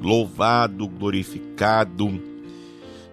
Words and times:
Louvado, 0.00 0.88
glorificado 0.88 2.20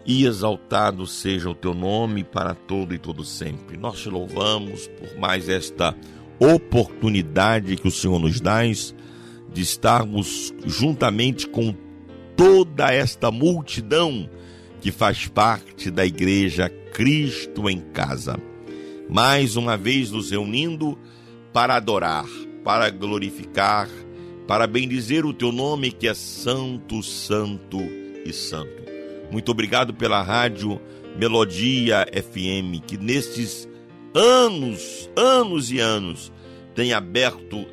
e 0.05 0.25
exaltado 0.25 1.05
seja 1.05 1.49
o 1.49 1.55
teu 1.55 1.73
nome 1.73 2.23
para 2.23 2.55
todo 2.55 2.93
e 2.93 2.97
todo 2.97 3.25
sempre. 3.25 3.77
Nós 3.77 3.99
te 3.99 4.09
louvamos 4.09 4.87
por 4.87 5.19
mais 5.19 5.49
esta 5.49 5.93
oportunidade 6.39 7.75
que 7.75 7.87
o 7.87 7.91
Senhor 7.91 8.19
nos 8.19 8.39
dá 8.39 8.61
de 8.63 9.61
estarmos 9.61 10.53
juntamente 10.65 11.47
com 11.47 11.75
toda 12.37 12.93
esta 12.93 13.31
multidão 13.31 14.29
que 14.79 14.91
faz 14.91 15.27
parte 15.27 15.91
da 15.91 16.05
igreja 16.05 16.69
Cristo 16.93 17.69
em 17.69 17.79
casa. 17.79 18.39
Mais 19.09 19.55
uma 19.55 19.75
vez 19.75 20.11
nos 20.11 20.31
reunindo 20.31 20.97
para 21.51 21.75
adorar, 21.75 22.25
para 22.63 22.89
glorificar 22.89 23.89
para 24.47 24.65
bendizer 24.65 25.25
o 25.25 25.33
teu 25.33 25.51
nome 25.51 25.91
que 25.91 26.07
é 26.07 26.13
santo, 26.13 27.03
santo 27.03 27.79
e 28.25 28.31
santo. 28.31 28.83
Muito 29.29 29.51
obrigado 29.51 29.93
pela 29.93 30.23
rádio 30.23 30.79
Melodia 31.17 32.05
FM, 32.13 32.81
que 32.85 32.97
nestes 32.97 33.67
anos, 34.13 35.09
anos 35.15 35.69
e 35.69 35.79
anos, 35.79 36.31
tem 36.73 36.93
aberto 36.93 37.65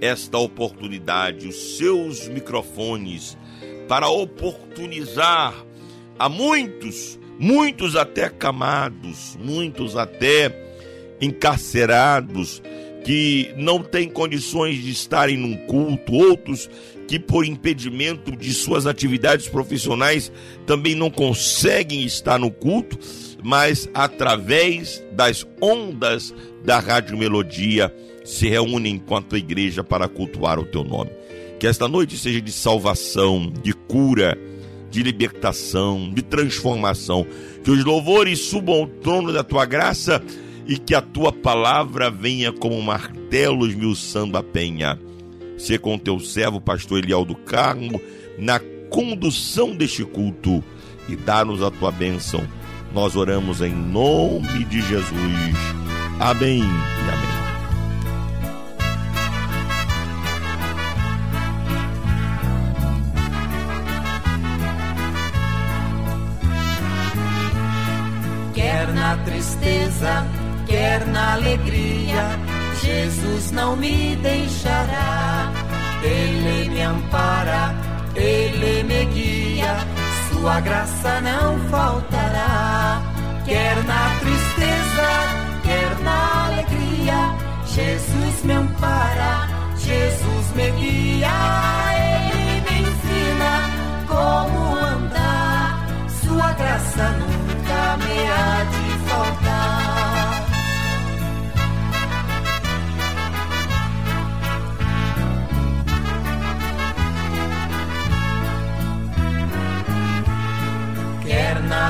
esta 0.00 0.38
oportunidade, 0.38 1.48
os 1.48 1.76
seus 1.76 2.28
microfones, 2.28 3.36
para 3.88 4.08
oportunizar 4.08 5.54
a 6.18 6.28
muitos, 6.28 7.18
muitos 7.38 7.96
até 7.96 8.28
camados, 8.28 9.36
muitos 9.42 9.96
até 9.96 10.54
encarcerados, 11.20 12.62
que 13.04 13.52
não 13.56 13.82
têm 13.82 14.08
condições 14.08 14.82
de 14.82 14.90
estarem 14.90 15.36
num 15.36 15.56
culto, 15.66 16.12
outros 16.12 16.68
que 17.08 17.18
por 17.18 17.44
impedimento 17.44 18.36
de 18.36 18.52
suas 18.54 18.86
atividades 18.86 19.48
profissionais 19.48 20.30
também 20.64 20.94
não 20.94 21.10
conseguem 21.10 22.04
estar 22.04 22.38
no 22.38 22.50
culto, 22.50 22.98
mas 23.42 23.88
através 23.92 25.02
das 25.12 25.44
ondas 25.60 26.32
da 26.64 26.78
Rádio 26.78 27.18
Melodia 27.18 27.92
se 28.24 28.48
reúnem 28.48 28.94
enquanto 28.94 29.36
igreja 29.36 29.82
para 29.82 30.06
cultuar 30.06 30.58
o 30.58 30.64
teu 30.64 30.84
nome. 30.84 31.10
Que 31.58 31.66
esta 31.66 31.88
noite 31.88 32.16
seja 32.16 32.40
de 32.40 32.52
salvação, 32.52 33.52
de 33.62 33.72
cura, 33.72 34.38
de 34.90 35.02
libertação, 35.02 36.10
de 36.14 36.22
transformação. 36.22 37.26
Que 37.64 37.70
os 37.70 37.84
louvores 37.84 38.38
subam 38.38 38.76
ao 38.76 38.86
trono 38.86 39.32
da 39.32 39.42
tua 39.42 39.66
graça 39.66 40.22
e 40.66 40.78
que 40.78 40.94
a 40.94 41.02
tua 41.02 41.32
palavra 41.32 42.10
venha 42.10 42.52
como 42.52 42.80
martelo 42.82 43.66
esmiuçando 43.66 44.36
a 44.36 44.42
penha. 44.42 44.98
Se 45.58 45.78
com 45.78 45.98
teu 45.98 46.18
servo, 46.18 46.60
pastor 46.60 46.98
Eliel 46.98 47.24
do 47.24 47.34
Carmo, 47.34 48.00
na 48.38 48.60
condução 48.88 49.76
deste 49.76 50.04
culto 50.04 50.62
e 51.08 51.16
dá-nos 51.16 51.62
a 51.62 51.70
tua 51.70 51.90
bênção. 51.90 52.42
Nós 52.92 53.14
oramos 53.14 53.60
em 53.60 53.72
nome 53.72 54.64
de 54.64 54.80
Jesus. 54.82 55.56
Amém 56.18 56.58
e 56.58 56.62
amém. 56.62 57.40
Quer 68.54 68.92
na 68.92 69.16
tristeza 69.18 70.39
quer 70.70 71.04
na 71.08 71.34
alegria, 71.34 72.38
Jesus 72.80 73.50
não 73.50 73.76
me 73.76 74.16
deixará. 74.16 75.52
Ele 76.02 76.70
me 76.70 76.82
ampara, 76.82 77.74
ele 78.14 78.84
me 78.84 79.04
guia, 79.06 79.74
sua 80.30 80.60
graça 80.60 81.20
não 81.20 81.58
faltará. 81.68 83.02
Quer 83.44 83.76
na 83.84 84.02
tristeza, 84.20 85.10
quer 85.64 85.98
na 86.04 86.46
alegria, 86.46 87.20
Jesus 87.66 88.44
me 88.44 88.52
ampara, 88.52 89.48
Jesus 89.76 90.46
me 90.54 90.70
guia, 90.70 91.36
ele 92.06 92.60
me 92.66 92.76
ensina 92.88 93.52
como 94.06 94.76
andar, 94.76 95.84
sua 96.22 96.52
graça 96.52 97.10
nunca 97.18 97.96
me 97.96 98.20
de 98.70 98.79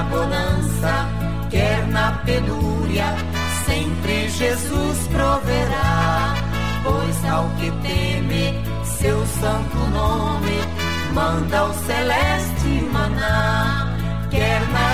na 0.01 0.05
bonança, 0.05 1.09
quer 1.51 1.87
na 1.89 2.13
penúria, 2.25 3.05
sempre 3.67 4.31
Jesus 4.31 4.99
proverá. 5.09 6.35
Pois 6.83 7.25
ao 7.27 7.49
que 7.59 7.71
teme 7.83 8.55
seu 8.85 9.27
santo 9.27 9.77
nome, 9.93 10.59
manda 11.13 11.65
o 11.67 11.75
celeste 11.75 12.89
maná, 12.93 13.95
quer 14.31 14.61
na 14.71 14.90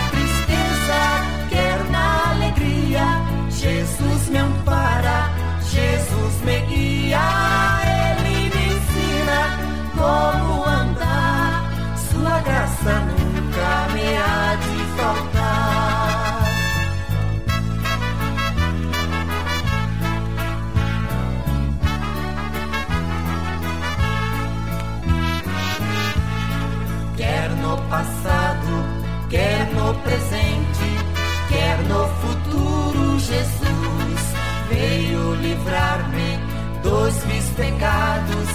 meus 36.97 37.45
pecados, 37.57 38.49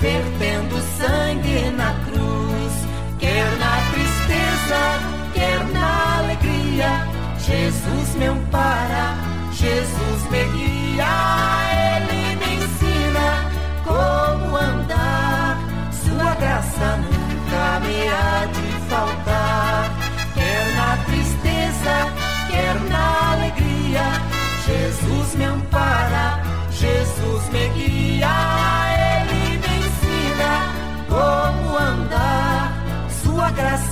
vertendo 0.00 0.76
sangue 0.98 1.70
na 1.72 1.92
cruz, 2.04 2.72
quer 3.18 3.44
na 3.58 3.76
tristeza, 3.92 4.80
quer 5.34 5.64
na 5.72 6.18
alegria. 6.18 7.06
Jesus 7.38 8.14
me 8.16 8.26
ampara, 8.26 9.16
Jesus 9.52 10.30
me 10.30 10.44
guia. 10.52 10.67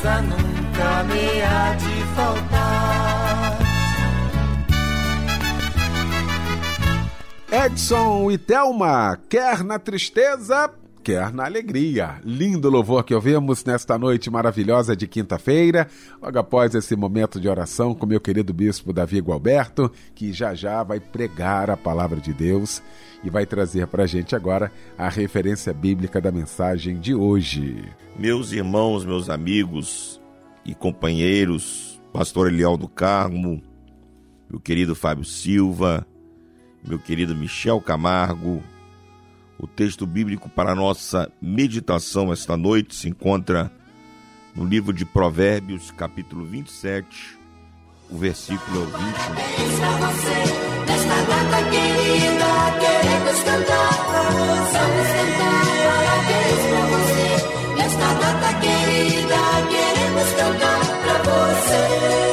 Graça 0.07 0.23
nunca 0.23 1.03
me 1.03 1.43
há 1.43 1.75
de 1.75 2.15
faltar. 2.15 3.59
Edson 7.51 8.31
e 8.31 8.39
Thelma, 8.39 9.19
quer 9.29 9.65
na 9.65 9.81
tristeza, 9.81 10.71
quer 11.07 11.33
na 11.33 11.45
alegria. 11.45 12.21
Lindo 12.25 12.69
louvor 12.69 13.05
que 13.05 13.15
ouvimos 13.15 13.65
nesta 13.65 13.97
noite 13.97 14.29
maravilhosa 14.29 14.97
de 14.97 15.07
quinta-feira, 15.07 15.87
logo 16.21 16.37
após 16.37 16.75
esse 16.75 16.97
momento 16.97 17.41
de 17.41 17.49
oração 17.49 17.95
com 17.95 18.05
meu 18.07 18.21
querido 18.21 18.53
bispo 18.53 18.93
Davi 18.93 19.21
Gualberto, 19.21 19.89
que 20.17 20.33
já 20.33 20.53
já 20.53 20.83
vai 20.83 20.99
pregar 20.99 21.71
a 21.71 21.77
palavra 21.77 22.21
de 22.21 22.33
Deus 22.33 22.83
e 23.23 23.31
vai 23.31 23.47
trazer 23.47 23.87
para 23.87 24.03
a 24.03 24.07
gente 24.07 24.35
agora 24.35 24.73
a 24.99 25.09
referência 25.09 25.73
bíblica 25.73 26.21
da 26.21 26.33
mensagem 26.33 26.99
de 26.99 27.15
hoje. 27.15 27.85
Meus 28.19 28.51
irmãos, 28.51 29.05
meus 29.05 29.31
amigos 29.31 30.21
e 30.65 30.75
companheiros, 30.75 32.03
pastor 32.13 32.49
Eliel 32.49 32.77
do 32.77 32.89
Carmo, 32.89 33.63
meu 34.51 34.59
querido 34.59 34.97
Fábio 34.97 35.25
Silva, 35.25 36.05
meu 36.85 36.99
querido 36.99 37.33
Michel 37.33 37.81
Camargo, 37.81 38.61
o 39.59 39.67
texto 39.67 40.07
bíblico 40.07 40.49
para 40.49 40.75
nossa 40.75 41.31
meditação 41.41 42.33
esta 42.33 42.57
noite 42.57 42.95
se 42.95 43.09
encontra 43.09 43.71
no 44.55 44.65
livro 44.65 44.93
de 44.93 45.05
Provérbios, 45.05 45.91
capítulo 45.91 46.45
27, 46.45 47.39
o 48.11 48.17
versículo 48.17 48.87
21. 48.87 48.97
Parabéns 48.97 49.79
você, 50.01 50.39
nesta 50.87 51.63
querida, 51.71 52.51
queremos 52.81 53.43
cantar, 53.43 53.93
cantar. 55.13 55.67
Parabéns 55.87 56.63
você, 56.91 57.29
nesta 57.77 58.09
querida, 58.61 59.41
queremos 59.71 60.29
cantar 60.33 61.23
você. 61.23 62.26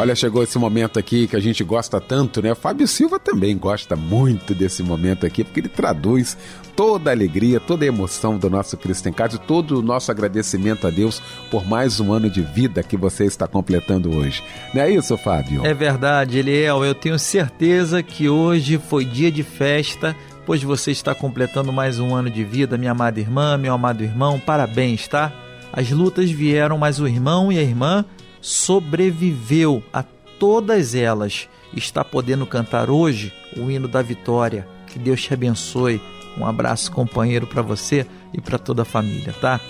Olha, 0.00 0.14
chegou 0.14 0.42
esse 0.42 0.58
momento 0.58 0.98
aqui 0.98 1.26
que 1.26 1.36
a 1.36 1.40
gente 1.40 1.62
gosta 1.62 2.00
tanto, 2.00 2.40
né? 2.40 2.52
O 2.52 2.56
Fábio 2.56 2.88
Silva 2.88 3.18
também 3.18 3.54
gosta 3.58 3.94
muito 3.94 4.54
desse 4.54 4.82
momento 4.82 5.26
aqui, 5.26 5.44
porque 5.44 5.60
ele 5.60 5.68
traduz 5.68 6.38
toda 6.74 7.10
a 7.10 7.12
alegria, 7.12 7.60
toda 7.60 7.84
a 7.84 7.88
emoção 7.88 8.38
do 8.38 8.48
nosso 8.48 8.78
Cristo 8.78 9.10
em 9.10 9.12
todo 9.46 9.78
o 9.78 9.82
nosso 9.82 10.10
agradecimento 10.10 10.86
a 10.86 10.90
Deus 10.90 11.20
por 11.50 11.68
mais 11.68 12.00
um 12.00 12.14
ano 12.14 12.30
de 12.30 12.40
vida 12.40 12.82
que 12.82 12.96
você 12.96 13.26
está 13.26 13.46
completando 13.46 14.16
hoje. 14.16 14.42
Não 14.72 14.80
é 14.80 14.90
isso, 14.90 15.18
Fábio? 15.18 15.66
É 15.66 15.74
verdade, 15.74 16.38
Eliel. 16.38 16.82
Eu 16.82 16.94
tenho 16.94 17.18
certeza 17.18 18.02
que 18.02 18.26
hoje 18.26 18.78
foi 18.78 19.04
dia 19.04 19.30
de 19.30 19.42
festa, 19.42 20.16
pois 20.46 20.62
você 20.62 20.92
está 20.92 21.14
completando 21.14 21.74
mais 21.74 21.98
um 21.98 22.14
ano 22.14 22.30
de 22.30 22.42
vida, 22.42 22.78
minha 22.78 22.92
amada 22.92 23.20
irmã, 23.20 23.58
meu 23.58 23.74
amado 23.74 24.02
irmão. 24.02 24.40
Parabéns, 24.40 25.06
tá? 25.06 25.30
As 25.70 25.90
lutas 25.90 26.30
vieram, 26.30 26.78
mas 26.78 26.98
o 26.98 27.06
irmão 27.06 27.52
e 27.52 27.58
a 27.58 27.62
irmã 27.62 28.02
sobreviveu 28.40 29.82
a 29.92 30.02
todas 30.38 30.94
elas. 30.94 31.48
Está 31.74 32.04
podendo 32.04 32.46
cantar 32.46 32.90
hoje 32.90 33.32
o 33.56 33.70
hino 33.70 33.86
da 33.86 34.02
vitória. 34.02 34.66
Que 34.86 34.98
Deus 34.98 35.22
te 35.22 35.32
abençoe. 35.32 36.00
Um 36.36 36.46
abraço, 36.46 36.90
companheiro, 36.92 37.46
para 37.46 37.62
você 37.62 38.06
e 38.32 38.40
para 38.40 38.58
toda 38.58 38.82
a 38.82 38.84
família, 38.84 39.34
tá? 39.40 39.60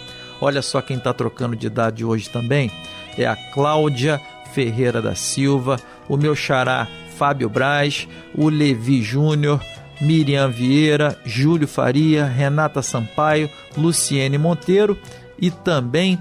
Olha 0.40 0.62
só 0.62 0.80
quem 0.80 0.96
está 0.96 1.12
trocando 1.12 1.56
de 1.56 1.66
idade 1.66 2.04
hoje 2.04 2.28
também. 2.30 2.70
É 3.18 3.26
a 3.26 3.36
Cláudia 3.52 4.20
Ferreira 4.54 5.02
da 5.02 5.14
Silva, 5.14 5.78
o 6.08 6.16
meu 6.16 6.34
xará 6.34 6.88
Fábio 7.16 7.48
Braz, 7.48 8.08
o 8.34 8.48
Levi 8.48 9.02
Júnior, 9.02 9.60
Miriam 10.00 10.48
Vieira, 10.48 11.18
Júlio 11.24 11.68
Faria, 11.68 12.24
Renata 12.24 12.80
Sampaio, 12.80 13.50
Luciene 13.76 14.38
Monteiro 14.38 14.98
e 15.38 15.50
também 15.50 16.18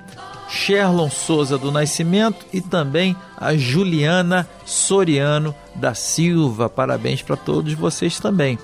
Sherlon 0.49 1.09
Souza 1.09 1.57
do 1.57 1.71
Nascimento 1.71 2.45
e 2.51 2.59
também 2.59 3.15
a 3.37 3.55
Juliana 3.55 4.49
Soriano 4.65 5.53
da 5.75 5.93
Silva. 5.93 6.67
Parabéns 6.67 7.21
para 7.21 7.37
todos 7.37 7.73
vocês 7.73 8.19
também. 8.19 8.57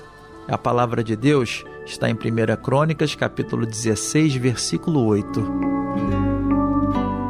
A 0.48 0.58
palavra 0.58 1.02
de 1.02 1.16
Deus 1.16 1.64
está 1.86 2.10
em 2.10 2.14
1 2.14 2.62
Crônicas, 2.62 3.14
capítulo 3.14 3.64
16, 3.64 4.34
versículo 4.34 5.04
8. 5.06 5.76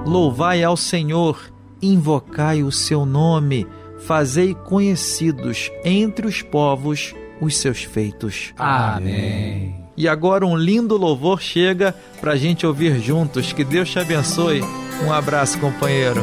Louvai 0.06 0.62
ao 0.62 0.76
Senhor, 0.76 1.38
invocai 1.80 2.62
o 2.62 2.72
seu 2.72 3.04
nome, 3.04 3.66
fazei 3.98 4.54
conhecidos 4.54 5.70
entre 5.84 6.26
os 6.26 6.42
povos 6.42 7.14
os 7.40 7.56
seus 7.56 7.82
feitos. 7.82 8.54
Amém. 8.56 9.85
E 9.96 10.06
agora 10.06 10.46
um 10.46 10.56
lindo 10.56 10.96
louvor 10.96 11.40
chega 11.40 11.94
para 12.20 12.32
a 12.32 12.36
gente 12.36 12.66
ouvir 12.66 13.00
juntos. 13.00 13.52
Que 13.52 13.64
Deus 13.64 13.90
te 13.90 13.98
abençoe. 13.98 14.62
Um 15.04 15.12
abraço, 15.12 15.58
companheiro. 15.58 16.22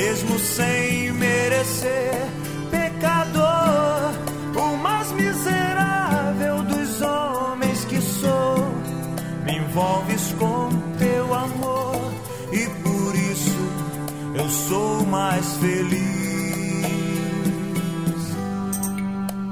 mesmo 0.00 0.38
sem 0.38 1.12
merecer. 1.12 2.14
Pecador, 2.70 4.14
o 4.56 4.76
mais 4.78 5.12
miserável 5.12 6.62
dos 6.62 7.02
homens 7.02 7.84
que 7.84 8.00
sou, 8.00 8.56
me 9.44 9.58
envolves 9.58 10.34
com 10.38 10.70
teu 10.98 11.34
amor 11.34 12.12
e 12.50 12.66
por 12.82 13.14
isso 13.14 13.60
eu 14.34 14.48
sou 14.48 15.04
mais 15.06 15.46
feliz. 15.56 16.00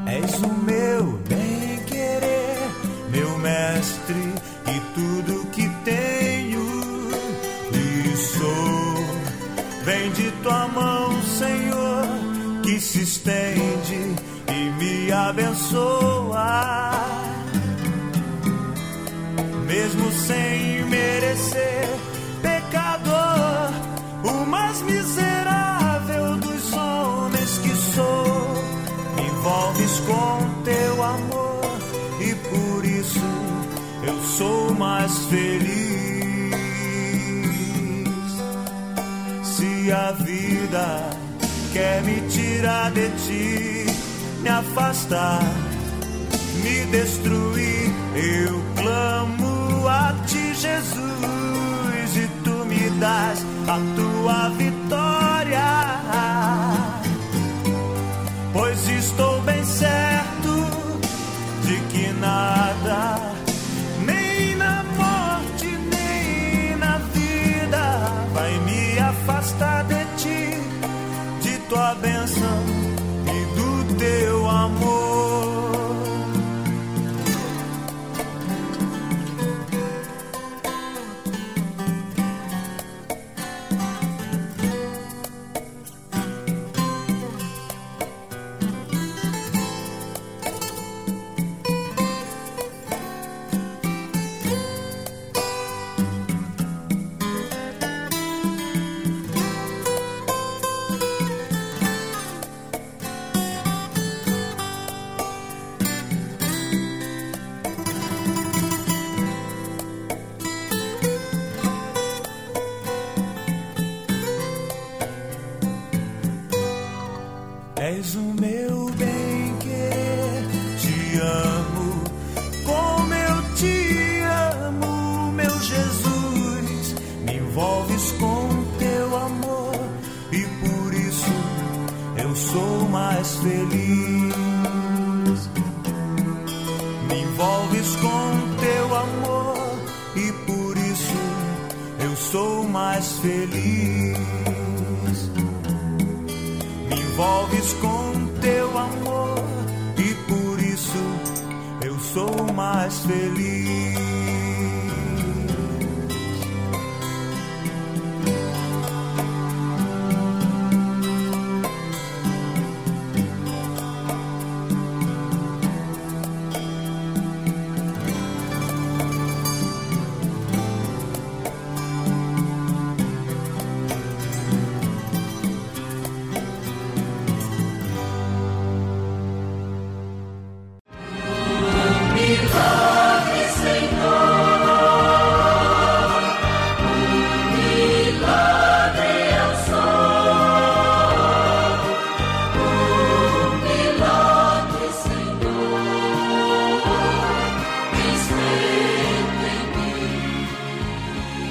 És 0.07 0.43
o 0.43 0.49
meu 0.65 1.18
estende 13.29 14.17
e 14.49 14.71
me 14.79 15.13
abençoa. 15.13 16.93
Mesmo 19.67 20.11
sem 20.13 20.85
merecer, 20.87 21.89
pecador, 22.41 23.71
o 24.25 24.47
mais 24.47 24.81
miserável 24.83 26.37
dos 26.39 26.73
homens 26.73 27.59
que 27.59 27.77
sou, 27.95 28.25
me 29.17 29.23
envolves 29.23 30.01
com 30.01 30.63
teu 30.65 31.03
amor 31.03 31.79
e 32.21 32.35
por 32.35 32.85
isso 32.85 33.21
eu 34.07 34.23
sou 34.23 34.75
mais 34.75 35.19
feliz. 35.27 35.68
irá 42.59 42.91
de 42.91 43.09
ti 43.25 43.87
me 44.43 44.49
afastar, 44.49 45.43
me 46.63 46.87
destruir. 46.87 47.93
Eu 48.15 48.63
clamo 48.77 49.89
a 49.89 50.15
ti, 50.27 50.55
Jesus, 50.55 52.17
e 52.17 52.29
tu 52.45 52.65
me 52.67 52.91
das 53.01 53.45
a 53.69 53.79
tua 53.95 54.08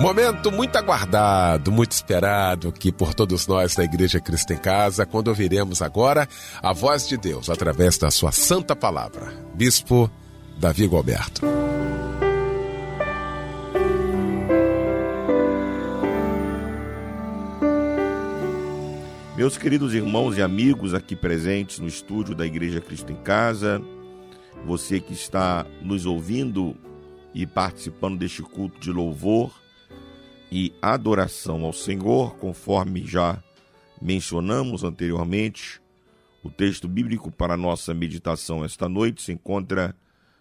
Momento 0.00 0.50
muito 0.50 0.76
aguardado, 0.76 1.70
muito 1.70 1.92
esperado 1.92 2.68
aqui 2.68 2.90
por 2.90 3.12
todos 3.12 3.46
nós 3.46 3.74
da 3.74 3.84
Igreja 3.84 4.18
Cristo 4.18 4.54
em 4.54 4.56
Casa, 4.56 5.04
quando 5.04 5.28
ouviremos 5.28 5.82
agora 5.82 6.26
a 6.62 6.72
voz 6.72 7.06
de 7.06 7.18
Deus 7.18 7.50
através 7.50 7.98
da 7.98 8.10
sua 8.10 8.32
santa 8.32 8.74
palavra. 8.74 9.30
Bispo 9.52 10.10
Davi 10.58 10.86
Gualberto. 10.86 11.42
Meus 19.36 19.58
queridos 19.58 19.92
irmãos 19.92 20.38
e 20.38 20.40
amigos 20.40 20.94
aqui 20.94 21.14
presentes 21.14 21.78
no 21.78 21.86
estúdio 21.86 22.34
da 22.34 22.46
Igreja 22.46 22.80
Cristo 22.80 23.12
em 23.12 23.16
Casa, 23.16 23.82
você 24.64 24.98
que 24.98 25.12
está 25.12 25.66
nos 25.82 26.06
ouvindo 26.06 26.74
e 27.34 27.46
participando 27.46 28.18
deste 28.18 28.42
culto 28.42 28.80
de 28.80 28.90
louvor 28.90 29.60
e 30.50 30.72
adoração 30.82 31.64
ao 31.64 31.72
Senhor, 31.72 32.36
conforme 32.36 33.06
já 33.06 33.42
mencionamos 34.00 34.82
anteriormente, 34.82 35.80
o 36.42 36.50
texto 36.50 36.88
bíblico 36.88 37.30
para 37.30 37.56
nossa 37.56 37.94
meditação 37.94 38.64
esta 38.64 38.88
noite 38.88 39.22
se 39.22 39.32
encontra 39.32 39.94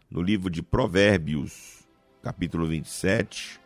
no 0.09 0.21
livro 0.21 0.49
de 0.49 0.63
Provérbios, 0.63 1.87
capítulo 2.23 2.65
27, 2.65 3.59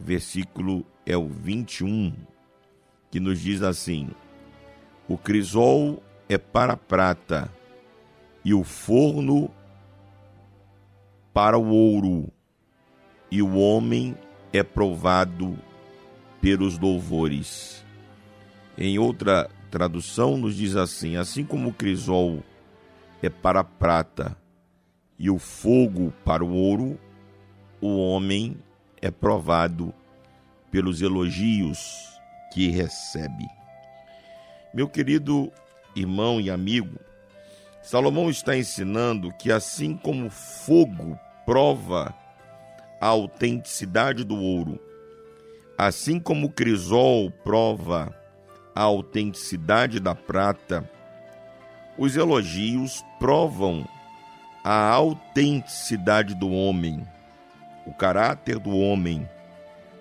o 0.00 0.02
versículo 0.02 0.86
é 1.04 1.16
o 1.16 1.28
21, 1.28 2.14
que 3.10 3.20
nos 3.20 3.40
diz 3.40 3.62
assim: 3.62 4.08
O 5.06 5.18
crisol 5.18 6.02
é 6.28 6.38
para 6.38 6.72
a 6.72 6.76
prata 6.76 7.52
e 8.44 8.54
o 8.54 8.64
forno 8.64 9.50
para 11.34 11.58
o 11.58 11.68
ouro, 11.68 12.32
e 13.30 13.42
o 13.42 13.56
homem 13.56 14.16
é 14.52 14.62
provado 14.62 15.58
pelos 16.44 16.78
louvores. 16.78 17.82
Em 18.76 18.98
outra 18.98 19.48
tradução, 19.70 20.36
nos 20.36 20.54
diz 20.54 20.76
assim: 20.76 21.16
assim 21.16 21.42
como 21.42 21.70
o 21.70 21.72
crisol 21.72 22.44
é 23.22 23.30
para 23.30 23.60
a 23.60 23.64
prata 23.64 24.36
e 25.18 25.30
o 25.30 25.38
fogo 25.38 26.12
para 26.22 26.44
o 26.44 26.52
ouro, 26.52 27.00
o 27.80 27.96
homem 27.96 28.58
é 29.00 29.10
provado 29.10 29.94
pelos 30.70 31.00
elogios 31.00 31.78
que 32.52 32.68
recebe. 32.68 33.46
Meu 34.74 34.86
querido 34.86 35.50
irmão 35.96 36.38
e 36.42 36.50
amigo, 36.50 37.00
Salomão 37.82 38.28
está 38.28 38.54
ensinando 38.54 39.32
que 39.38 39.50
assim 39.50 39.96
como 39.96 40.28
fogo 40.28 41.18
prova 41.46 42.14
a 43.00 43.06
autenticidade 43.06 44.24
do 44.24 44.36
ouro, 44.36 44.78
assim 45.76 46.20
como 46.20 46.46
o 46.46 46.50
crisol 46.50 47.30
prova 47.30 48.14
a 48.74 48.82
autenticidade 48.82 50.00
da 50.00 50.14
prata, 50.14 50.88
os 51.96 52.16
elogios 52.16 53.04
provam 53.18 53.86
a 54.64 54.88
autenticidade 54.90 56.34
do 56.34 56.50
homem, 56.50 57.06
o 57.86 57.92
caráter 57.92 58.58
do 58.58 58.76
homem, 58.76 59.28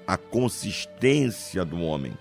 a 0.08 0.18
consistência 0.18 1.63
do 1.63 1.82
homem. 1.82 2.18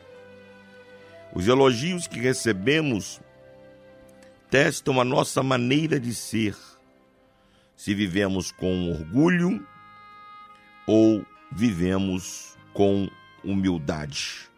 Os 1.34 1.48
elogios 1.48 2.06
que 2.06 2.20
recebemos 2.20 3.20
testam 4.50 5.00
a 5.00 5.04
nossa 5.04 5.42
maneira 5.42 5.98
de 5.98 6.14
ser, 6.14 6.56
se 7.74 7.94
vivemos 7.94 8.52
com 8.52 8.90
orgulho 8.90 9.66
ou 10.86 11.24
vivemos 11.50 12.56
com 12.74 13.08
humildade. 13.44 14.50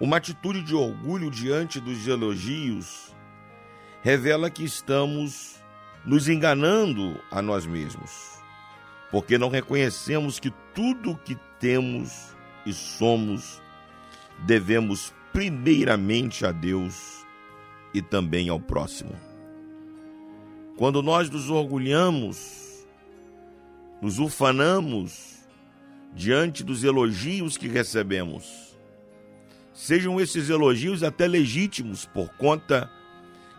Uma 0.00 0.18
atitude 0.18 0.62
de 0.62 0.74
orgulho 0.74 1.30
diante 1.30 1.80
dos 1.80 2.06
elogios 2.06 3.14
revela 4.02 4.50
que 4.50 4.64
estamos 4.64 5.56
nos 6.04 6.28
enganando 6.28 7.20
a 7.30 7.42
nós 7.42 7.66
mesmos, 7.66 8.38
porque 9.10 9.38
não 9.38 9.48
reconhecemos 9.48 10.38
que 10.38 10.52
tudo 10.74 11.12
o 11.12 11.18
que 11.18 11.36
temos 11.58 12.36
e 12.64 12.72
somos 12.72 13.60
devemos 14.44 15.14
primeiramente 15.32 16.44
a 16.44 16.52
Deus 16.52 17.24
e 17.92 18.02
também 18.02 18.48
ao 18.48 18.60
próximo. 18.60 19.14
Quando 20.76 21.02
nós 21.02 21.30
nos 21.30 21.48
orgulhamos, 21.48 22.86
nos 24.02 24.18
ufanamos 24.18 25.35
diante 26.16 26.64
dos 26.64 26.82
elogios 26.82 27.58
que 27.58 27.68
recebemos, 27.68 28.74
sejam 29.74 30.18
esses 30.18 30.48
elogios 30.48 31.02
até 31.02 31.28
legítimos 31.28 32.06
por 32.06 32.30
conta 32.38 32.90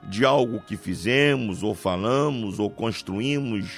de 0.10 0.26
algo 0.26 0.60
que 0.62 0.76
fizemos, 0.76 1.62
ou 1.62 1.76
falamos, 1.76 2.58
ou 2.58 2.68
construímos, 2.68 3.70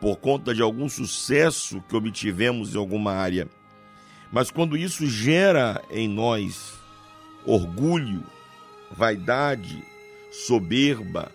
por 0.00 0.16
conta 0.16 0.54
de 0.54 0.62
algum 0.62 0.88
sucesso 0.88 1.82
que 1.88 1.96
obtivemos 1.96 2.72
em 2.72 2.78
alguma 2.78 3.12
área. 3.12 3.48
Mas 4.30 4.48
quando 4.48 4.76
isso 4.76 5.04
gera 5.08 5.82
em 5.90 6.06
nós 6.06 6.74
orgulho, 7.44 8.22
vaidade, 8.92 9.82
soberba, 10.30 11.32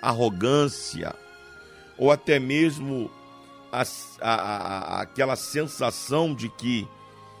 arrogância, 0.00 1.12
ou 1.96 2.12
até 2.12 2.38
mesmo 2.38 3.10
a, 3.72 3.82
a, 4.20 4.34
a, 4.34 5.00
aquela 5.02 5.36
sensação 5.36 6.34
de 6.34 6.48
que 6.48 6.86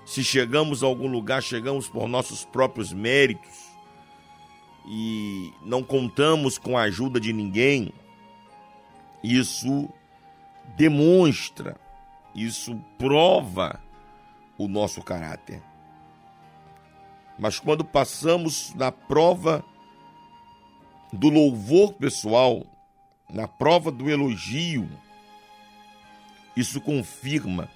se 0.04 0.24
chegamos 0.24 0.82
a 0.82 0.86
algum 0.86 1.06
lugar, 1.06 1.42
chegamos 1.42 1.88
por 1.88 2.08
nossos 2.08 2.44
próprios 2.44 2.92
méritos 2.92 3.68
e 4.86 5.52
não 5.62 5.82
contamos 5.82 6.56
com 6.56 6.78
a 6.78 6.82
ajuda 6.82 7.20
de 7.20 7.32
ninguém, 7.32 7.92
isso 9.22 9.88
demonstra, 10.76 11.76
isso 12.34 12.74
prova 12.96 13.80
o 14.56 14.66
nosso 14.66 15.02
caráter. 15.02 15.62
Mas 17.38 17.60
quando 17.60 17.84
passamos 17.84 18.74
na 18.74 18.90
prova 18.90 19.62
do 21.12 21.28
louvor 21.28 21.92
pessoal, 21.92 22.64
na 23.30 23.46
prova 23.46 23.90
do 23.90 24.10
elogio, 24.10 24.88
isso 26.58 26.80
confirma 26.80 27.68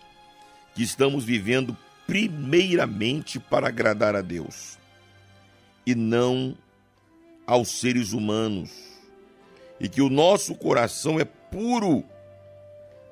que 0.75 0.83
estamos 0.83 1.25
vivendo 1.25 1.77
primeiramente 2.07 3.39
para 3.39 3.69
agradar 3.69 4.17
a 4.17 4.21
Deus 4.21 4.77
e 5.87 5.95
não 5.95 6.57
aos 7.47 7.81
seres 7.81 8.13
humanos, 8.13 8.71
e 9.79 9.89
que 9.89 10.01
o 10.01 10.09
nosso 10.09 10.55
coração 10.55 11.19
é 11.21 11.25
puro 11.25 12.05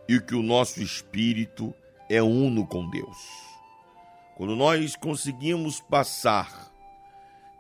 e 0.09 0.19
que 0.21 0.35
o 0.35 0.43
nosso 0.43 0.83
espírito 0.83 1.75
é 2.09 2.23
uno 2.23 2.67
com 2.67 2.89
Deus. 2.89 3.19
Quando 4.37 4.57
nós 4.57 4.97
conseguimos 4.97 5.81
passar 5.81 6.69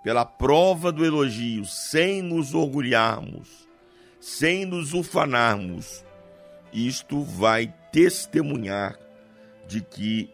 pela 0.03 0.25
prova 0.25 0.91
do 0.91 1.05
elogio 1.05 1.65
sem 1.65 2.23
nos 2.23 2.55
orgulharmos, 2.55 3.69
sem 4.21 4.65
nos 4.65 4.95
ufanarmos, 4.95 6.05
isto 6.73 7.23
vai 7.23 7.73
testemunhar 7.93 8.99
de 9.67 9.81
que 9.81 10.31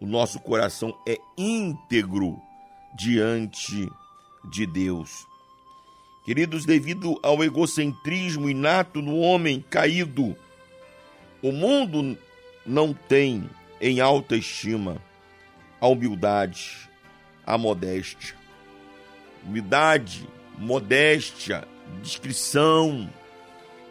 o 0.00 0.06
nosso 0.06 0.40
coração 0.40 0.96
é 1.06 1.16
íntegro 1.36 2.40
diante 2.96 3.88
de 4.50 4.66
Deus. 4.66 5.26
Queridos, 6.24 6.64
devido 6.64 7.18
ao 7.22 7.42
egocentrismo 7.42 8.48
inato 8.48 9.00
no 9.00 9.18
homem 9.18 9.64
caído, 9.68 10.36
o 11.42 11.52
mundo 11.52 12.18
não 12.66 12.92
tem 12.92 13.48
em 13.80 14.00
alta 14.00 14.36
estima 14.36 15.00
a 15.80 15.86
humildade, 15.86 16.88
a 17.46 17.56
modéstia. 17.56 18.36
Humildade, 19.44 20.28
modéstia, 20.58 21.66
discrição, 22.02 23.08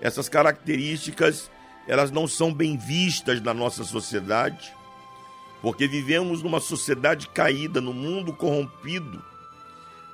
essas 0.02 0.30
características, 0.30 1.50
elas 1.88 2.12
não 2.12 2.28
são 2.28 2.54
bem 2.54 2.78
vistas 2.78 3.42
na 3.42 3.54
nossa 3.54 3.84
sociedade, 3.84 4.74
porque 5.62 5.88
vivemos 5.88 6.44
numa 6.44 6.60
sociedade 6.60 7.30
caída, 7.30 7.80
num 7.80 7.94
mundo 7.94 8.34
corrompido, 8.34 9.24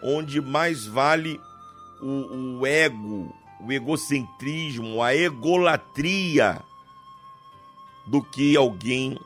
onde 0.01 0.39
mais 0.39 0.86
vale 0.86 1.41
o, 1.99 2.59
o 2.59 2.67
ego, 2.67 3.33
o 3.59 3.71
egocentrismo, 3.71 5.01
a 5.01 5.15
egolatria, 5.15 6.62
do 8.05 8.21
que 8.21 8.55
alguém 8.55 9.17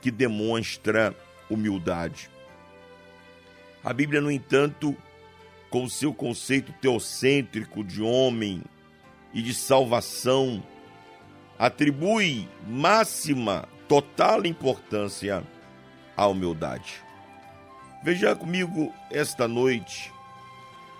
que 0.00 0.10
demonstra 0.10 1.16
humildade. 1.48 2.30
A 3.82 3.92
Bíblia, 3.92 4.20
no 4.20 4.30
entanto, 4.30 4.94
com 5.70 5.88
seu 5.88 6.12
conceito 6.12 6.72
teocêntrico 6.80 7.82
de 7.82 8.02
homem 8.02 8.62
e 9.32 9.40
de 9.40 9.54
salvação, 9.54 10.62
atribui 11.60 12.48
máxima, 12.66 13.68
total 13.86 14.46
importância 14.46 15.44
à 16.16 16.26
humildade. 16.26 17.02
Veja 18.02 18.34
comigo 18.34 18.90
esta 19.10 19.46
noite 19.46 20.10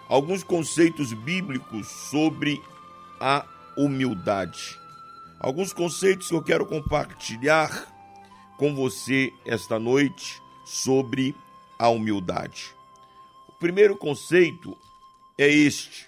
alguns 0.06 0.44
conceitos 0.44 1.14
bíblicos 1.14 1.88
sobre 2.10 2.62
a 3.18 3.46
humildade. 3.74 4.78
Alguns 5.38 5.72
conceitos 5.72 6.28
que 6.28 6.34
eu 6.34 6.42
quero 6.42 6.66
compartilhar 6.66 7.86
com 8.58 8.74
você 8.74 9.32
esta 9.46 9.78
noite 9.78 10.42
sobre 10.66 11.34
a 11.78 11.88
humildade. 11.88 12.74
O 13.48 13.52
primeiro 13.52 13.96
conceito 13.96 14.76
é 15.38 15.48
este: 15.48 16.06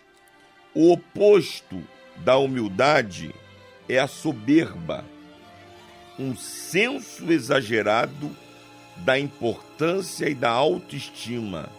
o 0.74 0.92
oposto 0.92 1.82
da 2.18 2.36
humildade 2.36 3.34
é 3.88 3.98
a 3.98 4.06
soberba, 4.06 5.04
um 6.18 6.36
senso 6.36 7.32
exagerado 7.32 8.30
da 8.96 9.18
importância 9.18 10.28
e 10.28 10.34
da 10.34 10.50
autoestima 10.50 11.70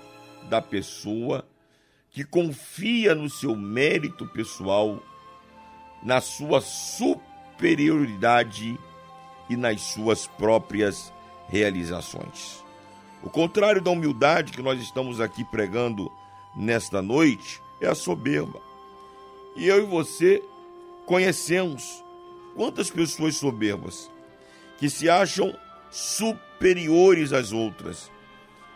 da 0.50 0.60
pessoa 0.62 1.46
que 2.12 2.24
confia 2.24 3.13
no 3.16 3.30
seu 3.30 3.56
mérito 3.56 4.28
pessoal, 4.28 5.02
na 6.04 6.22
sua 6.22 6.62
superioridade 6.62 8.80
e 9.50 9.56
nas 9.56 9.82
suas 9.82 10.28
próprias 10.28 11.12
realizações. 11.48 12.63
O 13.24 13.30
contrário 13.30 13.82
da 13.82 13.89
humildade 13.89 14.52
que 14.52 14.62
nós 14.62 14.82
estamos 14.82 15.22
aqui 15.22 15.46
pregando 15.46 16.12
nesta 16.56 17.02
noite 17.02 17.62
é 17.82 17.88
a 17.88 17.96
soberba. 17.96 18.62
E 19.56 19.68
eu 19.68 19.84
e 19.84 19.86
você 19.86 20.44
conhecemos. 21.06 22.04
Quantas 22.56 22.89
pessoas 22.89 23.36
soberbas 23.36 24.12
que 24.78 24.89
se 24.89 25.10
acham 25.10 25.56
superiores 25.89 27.34
às 27.34 27.52
outras, 27.52 28.12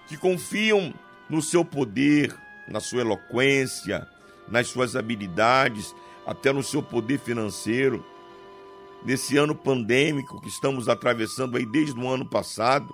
que 0.08 0.18
confiam 0.18 0.94
no 1.30 1.42
seu 1.42 1.66
poder, 1.66 2.36
na 2.68 2.80
sua 2.80 3.02
eloquência, 3.02 4.08
nas 4.48 4.68
suas 4.68 4.96
habilidades, 4.96 5.94
até 6.26 6.52
no 6.52 6.63
seu 6.63 6.82
poder 6.82 7.20
financeiro. 7.20 8.06
Nesse 9.04 9.38
ano 9.38 9.56
pandêmico 9.56 10.42
que 10.42 10.50
estamos 10.50 10.90
atravessando 10.90 11.56
aí 11.56 11.66
desde 11.66 12.00
o 12.00 12.10
ano 12.10 12.26
passado, 12.26 12.94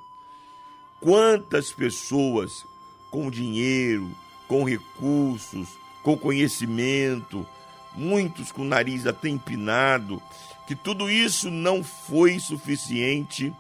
quantas 1.00 1.72
pessoas 1.72 2.66
com 3.10 3.32
dinheiro, 3.32 4.10
com 4.48 4.64
recursos, 4.64 5.70
com 6.04 6.18
conhecimento, 6.18 7.48
muitos 7.96 8.52
com 8.52 8.62
o 8.62 8.66
nariz 8.66 9.06
até 9.06 9.30
empinado, 9.30 10.22
que 10.68 10.76
tudo 10.76 11.10
isso 11.10 11.50
não 11.52 11.84
foi 11.84 12.40
suficiente 12.40 13.54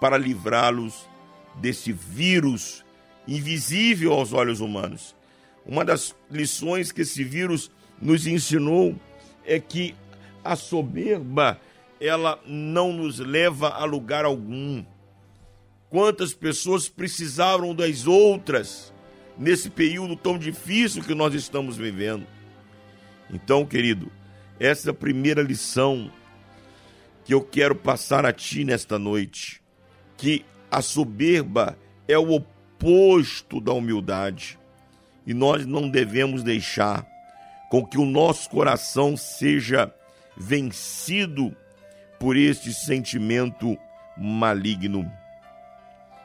para 0.00 0.18
livrá-los 0.18 1.08
desse 1.54 1.92
vírus 1.92 2.84
invisível 3.26 4.12
aos 4.12 4.32
olhos 4.32 4.60
humanos. 4.60 5.14
Uma 5.64 5.84
das 5.84 6.14
lições 6.30 6.90
que 6.90 7.02
esse 7.02 7.22
vírus 7.22 7.70
nos 8.00 8.26
ensinou 8.26 8.96
é 9.44 9.60
que 9.60 9.94
a 10.42 10.56
soberba 10.56 11.60
ela 12.00 12.40
não 12.46 12.92
nos 12.92 13.18
leva 13.18 13.68
a 13.68 13.84
lugar 13.84 14.24
algum. 14.24 14.82
Quantas 15.90 16.32
pessoas 16.32 16.88
precisaram 16.88 17.74
das 17.74 18.06
outras 18.06 18.92
nesse 19.36 19.68
período 19.68 20.16
tão 20.16 20.38
difícil 20.38 21.02
que 21.02 21.14
nós 21.14 21.34
estamos 21.34 21.76
vivendo. 21.76 22.26
Então, 23.32 23.64
querido, 23.64 24.10
essa 24.58 24.88
é 24.88 24.92
a 24.92 24.94
primeira 24.94 25.42
lição 25.42 26.10
que 27.24 27.32
eu 27.32 27.40
quero 27.40 27.74
passar 27.74 28.26
a 28.26 28.32
ti 28.32 28.64
nesta 28.64 28.98
noite, 28.98 29.62
que 30.16 30.44
a 30.70 30.82
soberba 30.82 31.78
é 32.06 32.18
o 32.18 32.32
oposto 32.32 33.60
da 33.60 33.72
humildade 33.72 34.58
e 35.26 35.34
nós 35.34 35.64
não 35.66 35.88
devemos 35.88 36.42
deixar 36.42 37.06
com 37.70 37.86
que 37.86 37.98
o 37.98 38.04
nosso 38.04 38.50
coração 38.50 39.16
seja 39.16 39.94
vencido 40.36 41.54
por 42.18 42.36
este 42.36 42.74
sentimento 42.74 43.78
maligno. 44.16 45.10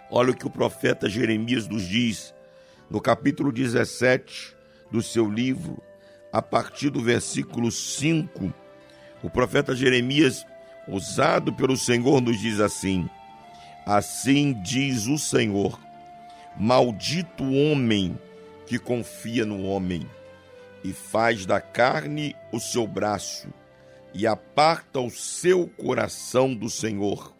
Olha 0.09 0.31
o 0.31 0.35
que 0.35 0.47
o 0.47 0.49
profeta 0.49 1.07
Jeremias 1.07 1.67
nos 1.67 1.83
diz 1.83 2.33
no 2.89 2.99
capítulo 2.99 3.51
17 3.51 4.55
do 4.91 5.01
seu 5.01 5.29
livro, 5.29 5.81
a 6.35 6.41
partir 6.41 6.89
do 6.89 6.99
versículo 6.99 7.71
5. 7.71 8.53
O 9.23 9.29
profeta 9.29 9.73
Jeremias, 9.73 10.45
usado 10.85 11.53
pelo 11.53 11.77
Senhor, 11.77 12.19
nos 12.19 12.37
diz 12.41 12.59
assim: 12.59 13.09
Assim 13.85 14.51
diz 14.61 15.07
o 15.07 15.17
Senhor: 15.17 15.79
Maldito 16.57 17.41
o 17.41 17.71
homem 17.71 18.19
que 18.67 18.77
confia 18.77 19.45
no 19.45 19.63
homem 19.63 20.05
e 20.83 20.91
faz 20.91 21.45
da 21.45 21.61
carne 21.61 22.35
o 22.51 22.59
seu 22.59 22.85
braço 22.85 23.47
e 24.13 24.27
aparta 24.27 24.99
o 24.99 25.09
seu 25.09 25.69
coração 25.69 26.53
do 26.53 26.69
Senhor, 26.69 27.33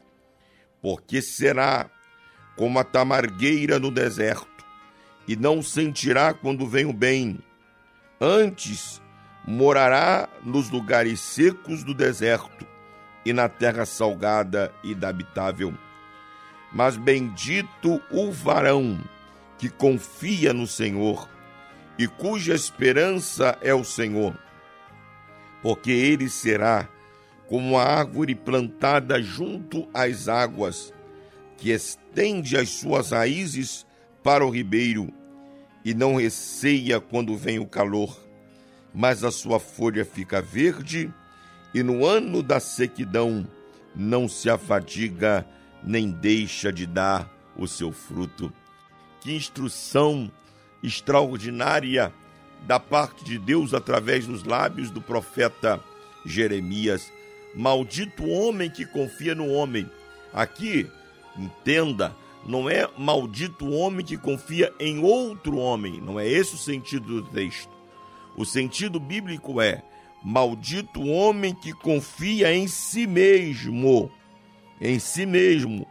porque 0.81 1.21
será 1.21 1.89
como 2.55 2.79
a 2.79 2.83
tamargueira 2.85 3.77
no 3.77 3.91
deserto, 3.91 4.65
e 5.27 5.35
não 5.35 5.61
sentirá 5.61 6.33
quando 6.33 6.65
vem 6.65 6.85
o 6.85 6.93
bem. 6.93 7.43
Antes 8.19 9.01
morará 9.45 10.29
nos 10.41 10.69
lugares 10.69 11.19
secos 11.19 11.83
do 11.83 11.93
deserto 11.93 12.65
e 13.25 13.33
na 13.33 13.49
terra 13.49 13.85
salgada 13.85 14.73
e 14.81 14.91
inabitável. 14.91 15.73
Mas 16.71 16.95
bendito 16.95 18.01
o 18.09 18.31
varão 18.31 18.97
que 19.57 19.69
confia 19.69 20.53
no 20.53 20.65
Senhor 20.65 21.29
e 21.97 22.07
cuja 22.07 22.53
esperança 22.53 23.57
é 23.61 23.73
o 23.73 23.83
Senhor, 23.83 24.37
porque 25.61 25.91
ele 25.91 26.29
será 26.29 26.87
como 27.47 27.77
a 27.77 27.83
árvore 27.83 28.33
plantada 28.33 29.21
junto 29.21 29.87
às 29.93 30.27
águas, 30.27 30.93
que 31.57 31.71
estende 31.71 32.57
as 32.57 32.69
suas 32.69 33.11
raízes 33.11 33.85
para 34.23 34.45
o 34.45 34.49
ribeiro 34.49 35.13
e 35.85 35.93
não 35.93 36.15
receia 36.15 36.99
quando 36.99 37.37
vem 37.37 37.59
o 37.59 37.67
calor, 37.67 38.19
mas 38.91 39.23
a 39.23 39.29
sua 39.29 39.59
folha 39.59 40.03
fica 40.03 40.41
verde 40.41 41.13
e 41.75 41.83
no 41.83 42.03
ano 42.03 42.41
da 42.41 42.59
sequidão 42.59 43.47
não 43.95 44.27
se 44.27 44.49
afadiga 44.49 45.45
nem 45.83 46.09
deixa 46.09 46.73
de 46.73 46.87
dar 46.87 47.31
o 47.55 47.67
seu 47.67 47.91
fruto. 47.91 48.51
Que 49.21 49.35
instrução 49.35 50.31
extraordinária 50.81 52.11
da 52.65 52.79
parte 52.79 53.23
de 53.23 53.37
Deus 53.37 53.73
através 53.73 54.25
dos 54.25 54.43
lábios 54.43 54.89
do 54.89 55.01
profeta 55.01 55.79
Jeremias. 56.25 57.11
Maldito 57.53 58.25
homem 58.27 58.69
que 58.69 58.85
confia 58.85 59.35
no 59.35 59.47
homem. 59.49 59.89
Aqui, 60.33 60.89
entenda, 61.37 62.15
não 62.45 62.69
é 62.69 62.87
maldito 62.95 63.67
homem 63.71 64.05
que 64.05 64.17
confia 64.17 64.71
em 64.79 64.99
outro 64.99 65.57
homem. 65.57 65.99
Não 65.99 66.19
é 66.19 66.27
esse 66.27 66.53
o 66.53 66.59
sentido 66.59 67.21
do 67.21 67.29
texto. 67.29 67.71
O 68.37 68.45
sentido 68.45 68.99
bíblico 68.99 69.59
é 69.59 69.81
maldito 70.23 71.01
homem 71.07 71.55
que 71.55 71.73
confia 71.73 72.53
em 72.53 72.67
si 72.67 73.07
mesmo. 73.07 74.11
Em 74.79 74.99
si 74.99 75.25
mesmo. 75.25 75.87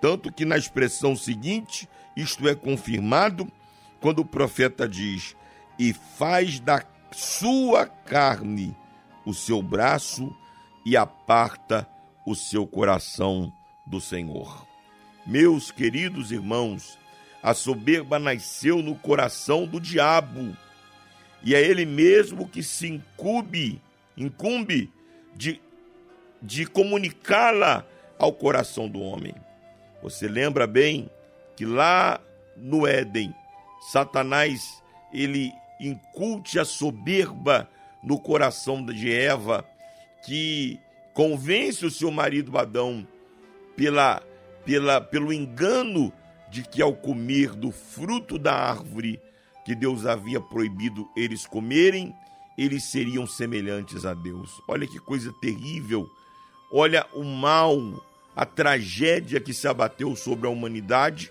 Tanto 0.00 0.30
que 0.30 0.44
na 0.44 0.58
expressão 0.58 1.16
seguinte, 1.16 1.88
isto 2.14 2.46
é 2.46 2.54
confirmado 2.54 3.50
quando 3.98 4.18
o 4.18 4.24
profeta 4.24 4.86
diz: 4.86 5.34
E 5.78 5.94
faz 5.94 6.60
da 6.60 6.84
sua 7.10 7.86
carne 7.86 8.76
o 9.24 9.32
seu 9.32 9.62
braço 9.62 10.30
e 10.84 10.94
aparta 10.94 11.88
o 12.26 12.34
seu 12.34 12.66
coração 12.66 13.50
do 13.86 14.00
Senhor. 14.00 14.65
Meus 15.26 15.72
queridos 15.72 16.30
irmãos, 16.30 16.96
a 17.42 17.52
soberba 17.52 18.18
nasceu 18.18 18.80
no 18.80 18.94
coração 18.94 19.66
do 19.66 19.80
diabo, 19.80 20.56
e 21.42 21.54
é 21.54 21.60
ele 21.60 21.84
mesmo 21.84 22.48
que 22.48 22.62
se 22.62 22.86
incumbe, 22.86 23.82
incumbe 24.16 24.90
de, 25.34 25.60
de 26.40 26.64
comunicá-la 26.64 27.84
ao 28.18 28.32
coração 28.32 28.88
do 28.88 29.00
homem. 29.00 29.34
Você 30.02 30.28
lembra 30.28 30.66
bem 30.66 31.10
que 31.56 31.64
lá 31.64 32.20
no 32.56 32.86
Éden, 32.86 33.34
Satanás 33.90 34.82
ele 35.12 35.52
inculte 35.80 36.58
a 36.58 36.64
soberba 36.64 37.68
no 38.02 38.18
coração 38.18 38.84
de 38.84 39.12
Eva, 39.12 39.64
que 40.24 40.78
convence 41.12 41.84
o 41.84 41.90
seu 41.90 42.10
marido 42.10 42.56
Adão 42.56 43.06
pela, 43.76 44.22
pela, 44.66 45.00
pelo 45.00 45.32
engano 45.32 46.12
de 46.50 46.62
que 46.62 46.82
ao 46.82 46.92
comer 46.92 47.54
do 47.54 47.70
fruto 47.70 48.38
da 48.38 48.52
árvore 48.52 49.20
que 49.64 49.74
Deus 49.74 50.04
havia 50.04 50.40
proibido 50.40 51.08
eles 51.16 51.46
comerem, 51.46 52.14
eles 52.58 52.84
seriam 52.84 53.26
semelhantes 53.26 54.04
a 54.04 54.12
Deus. 54.12 54.60
Olha 54.68 54.86
que 54.86 54.98
coisa 54.98 55.32
terrível. 55.40 56.08
Olha 56.70 57.06
o 57.14 57.24
mal, 57.24 57.78
a 58.34 58.44
tragédia 58.44 59.40
que 59.40 59.54
se 59.54 59.66
abateu 59.66 60.14
sobre 60.14 60.46
a 60.46 60.50
humanidade 60.50 61.30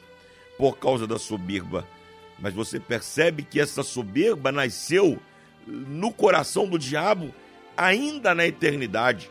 por 0.58 0.78
causa 0.78 1.06
da 1.06 1.20
soberba. 1.20 1.88
Mas 2.40 2.54
você 2.54 2.80
percebe 2.80 3.44
que 3.44 3.60
essa 3.60 3.84
soberba 3.84 4.52
nasceu 4.52 5.20
no 5.68 6.12
coração 6.12 6.68
do 6.68 6.78
diabo 6.78 7.34
ainda 7.76 8.34
na 8.34 8.46
eternidade. 8.46 9.30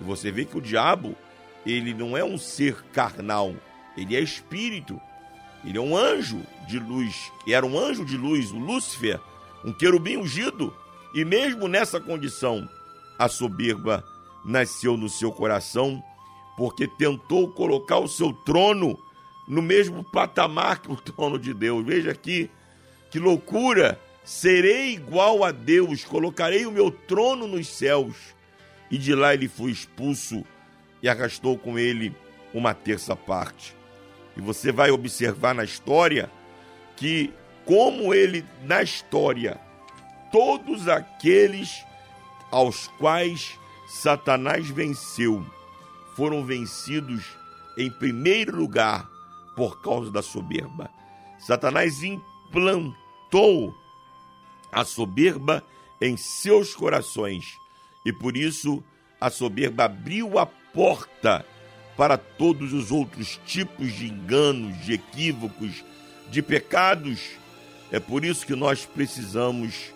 E 0.00 0.04
você 0.04 0.30
vê 0.30 0.44
que 0.44 0.58
o 0.58 0.60
diabo, 0.60 1.16
ele 1.64 1.92
não 1.94 2.16
é 2.16 2.24
um 2.24 2.38
ser 2.38 2.82
carnal, 2.92 3.54
ele 3.96 4.16
é 4.16 4.20
espírito. 4.20 5.00
Ele 5.64 5.76
é 5.76 5.80
um 5.80 5.94
anjo 5.94 6.42
de 6.66 6.78
luz, 6.78 7.30
era 7.46 7.66
um 7.66 7.78
anjo 7.78 8.04
de 8.04 8.16
luz, 8.16 8.50
o 8.50 8.58
Lúcifer, 8.58 9.20
um 9.62 9.72
querubim 9.72 10.16
ungido. 10.16 10.74
E 11.14 11.22
mesmo 11.24 11.68
nessa 11.68 12.00
condição, 12.00 12.66
a 13.18 13.28
soberba 13.28 14.02
nasceu 14.42 14.96
no 14.96 15.08
seu 15.08 15.30
coração, 15.30 16.02
porque 16.56 16.88
tentou 16.88 17.48
colocar 17.48 17.98
o 17.98 18.08
seu 18.08 18.32
trono 18.32 18.98
no 19.46 19.60
mesmo 19.60 20.02
patamar 20.02 20.80
que 20.80 20.90
o 20.90 20.96
trono 20.96 21.38
de 21.38 21.52
Deus. 21.52 21.84
Veja 21.84 22.12
aqui 22.12 22.50
que 23.10 23.18
loucura! 23.18 24.00
Serei 24.22 24.92
igual 24.92 25.42
a 25.42 25.50
Deus, 25.50 26.04
colocarei 26.04 26.64
o 26.64 26.70
meu 26.70 26.90
trono 26.90 27.48
nos 27.48 27.66
céus. 27.66 28.14
E 28.90 28.96
de 28.96 29.14
lá 29.14 29.34
ele 29.34 29.48
foi 29.48 29.70
expulso 29.70 30.44
e 31.02 31.08
arrastou 31.08 31.58
com 31.58 31.78
ele 31.78 32.14
uma 32.52 32.74
terça 32.74 33.14
parte. 33.14 33.76
E 34.36 34.40
você 34.40 34.72
vai 34.72 34.90
observar 34.90 35.54
na 35.54 35.64
história 35.64 36.30
que, 36.96 37.32
como 37.64 38.12
ele, 38.14 38.44
na 38.62 38.82
história, 38.82 39.60
todos 40.30 40.88
aqueles 40.88 41.84
aos 42.50 42.88
quais 42.98 43.58
Satanás 43.88 44.68
venceu 44.68 45.44
foram 46.14 46.44
vencidos 46.44 47.24
em 47.76 47.90
primeiro 47.90 48.56
lugar 48.56 49.08
por 49.56 49.80
causa 49.80 50.10
da 50.10 50.22
soberba. 50.22 50.90
Satanás 51.38 52.02
implantou 52.02 53.74
a 54.70 54.84
soberba 54.84 55.64
em 56.00 56.16
seus 56.16 56.74
corações 56.74 57.58
e 58.04 58.12
por 58.12 58.36
isso 58.36 58.82
a 59.20 59.30
soberba 59.30 59.84
abriu 59.84 60.38
a 60.38 60.46
porta 60.72 61.44
para 61.96 62.16
todos 62.16 62.72
os 62.72 62.90
outros 62.90 63.38
tipos 63.44 63.92
de 63.92 64.08
enganos, 64.08 64.78
de 64.84 64.94
equívocos, 64.94 65.84
de 66.30 66.42
pecados. 66.42 67.32
É 67.92 68.00
por 68.00 68.24
isso 68.24 68.46
que 68.46 68.54
nós 68.54 68.86
precisamos 68.86 69.92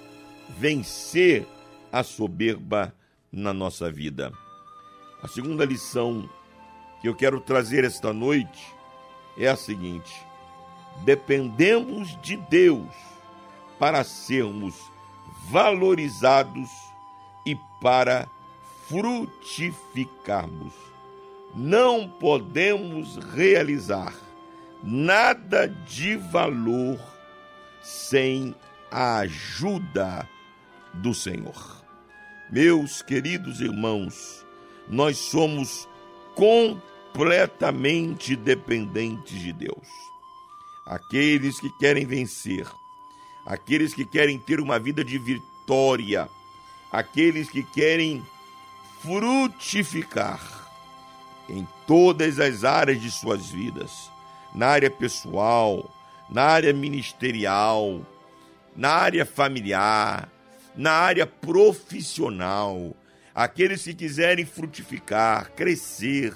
vencer 0.58 1.46
a 1.92 2.02
soberba 2.02 2.94
na 3.32 3.52
nossa 3.52 3.90
vida. 3.90 4.32
A 5.22 5.28
segunda 5.28 5.64
lição 5.64 6.28
que 7.00 7.08
eu 7.08 7.14
quero 7.14 7.40
trazer 7.40 7.84
esta 7.84 8.12
noite 8.12 8.66
é 9.38 9.48
a 9.48 9.56
seguinte: 9.56 10.12
dependemos 11.04 12.20
de 12.20 12.36
Deus 12.36 12.88
para 13.78 14.04
sermos 14.04 14.74
valorizados 15.50 16.70
e 17.46 17.56
para 17.80 18.28
frutificarmos. 18.88 20.72
Não 21.54 22.08
podemos 22.08 23.16
realizar 23.16 24.14
nada 24.82 25.68
de 25.68 26.16
valor 26.16 26.98
sem 27.82 28.54
a 28.90 29.18
ajuda 29.18 30.26
do 30.94 31.12
Senhor. 31.14 31.84
Meus 32.50 33.02
queridos 33.02 33.60
irmãos, 33.60 34.44
nós 34.88 35.18
somos 35.18 35.86
completamente 36.34 38.34
dependentes 38.36 39.40
de 39.40 39.52
Deus. 39.52 39.88
Aqueles 40.86 41.58
que 41.58 41.70
querem 41.78 42.04
vencer, 42.04 42.66
aqueles 43.46 43.94
que 43.94 44.04
querem 44.04 44.38
ter 44.38 44.60
uma 44.60 44.78
vida 44.78 45.02
de 45.02 45.16
vitória, 45.18 46.28
aqueles 46.92 47.50
que 47.50 47.62
querem 47.62 48.22
frutificar 49.04 50.40
em 51.46 51.68
todas 51.86 52.40
as 52.40 52.64
áreas 52.64 53.02
de 53.02 53.10
suas 53.10 53.50
vidas, 53.50 54.10
na 54.54 54.68
área 54.68 54.90
pessoal, 54.90 55.94
na 56.30 56.42
área 56.42 56.72
ministerial, 56.72 58.00
na 58.74 58.88
área 58.88 59.26
familiar, 59.26 60.32
na 60.74 60.90
área 60.90 61.26
profissional, 61.26 62.96
aqueles 63.34 63.84
que 63.84 63.92
quiserem 63.92 64.46
frutificar, 64.46 65.50
crescer, 65.52 66.32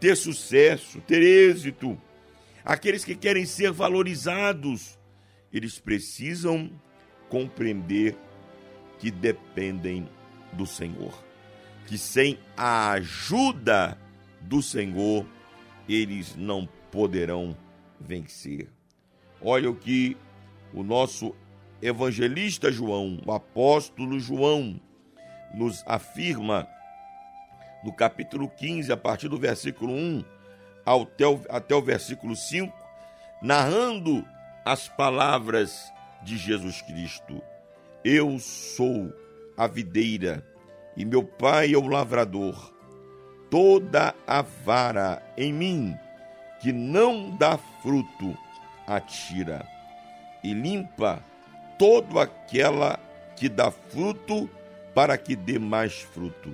ter 0.00 0.16
sucesso, 0.16 1.00
ter 1.02 1.22
êxito, 1.22 1.96
aqueles 2.64 3.04
que 3.04 3.14
querem 3.14 3.46
ser 3.46 3.70
valorizados, 3.70 4.98
eles 5.52 5.78
precisam 5.78 6.68
compreender 7.28 8.16
que 8.98 9.12
dependem 9.12 10.08
do 10.52 10.66
Senhor, 10.66 11.29
que 11.90 11.98
sem 11.98 12.38
a 12.56 12.92
ajuda 12.92 13.98
do 14.42 14.62
Senhor 14.62 15.26
eles 15.88 16.36
não 16.36 16.68
poderão 16.88 17.56
vencer. 17.98 18.68
Olha 19.42 19.68
o 19.68 19.74
que 19.74 20.16
o 20.72 20.84
nosso 20.84 21.34
evangelista 21.82 22.70
João, 22.70 23.20
o 23.26 23.32
apóstolo 23.32 24.20
João, 24.20 24.80
nos 25.52 25.82
afirma 25.84 26.68
no 27.82 27.92
capítulo 27.92 28.48
15, 28.48 28.92
a 28.92 28.96
partir 28.96 29.28
do 29.28 29.36
versículo 29.36 29.92
1 29.92 30.24
até 30.86 31.26
o, 31.26 31.40
até 31.48 31.74
o 31.74 31.82
versículo 31.82 32.36
5, 32.36 32.72
narrando 33.42 34.24
as 34.64 34.88
palavras 34.88 35.92
de 36.22 36.38
Jesus 36.38 36.82
Cristo. 36.82 37.42
Eu 38.04 38.38
sou 38.38 39.12
a 39.56 39.66
videira 39.66 40.48
e 41.00 41.04
meu 41.06 41.24
pai 41.24 41.72
é 41.72 41.78
o 41.78 41.88
lavrador. 41.88 42.74
Toda 43.48 44.14
a 44.26 44.42
vara 44.42 45.22
em 45.34 45.50
mim 45.50 45.96
que 46.60 46.74
não 46.74 47.34
dá 47.38 47.56
fruto, 47.56 48.36
atira 48.86 49.66
e 50.44 50.52
limpa 50.52 51.24
todo 51.78 52.20
aquela 52.20 53.00
que 53.34 53.48
dá 53.48 53.70
fruto, 53.70 54.46
para 54.94 55.16
que 55.16 55.34
dê 55.34 55.58
mais 55.58 56.00
fruto. 56.00 56.52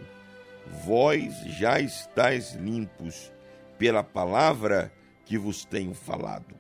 Vós 0.85 1.35
já 1.47 1.81
estáis 1.81 2.55
limpos 2.55 3.33
pela 3.77 4.05
palavra 4.05 4.93
que 5.25 5.37
vos 5.37 5.65
tenho 5.65 5.93
falado. 5.93 6.55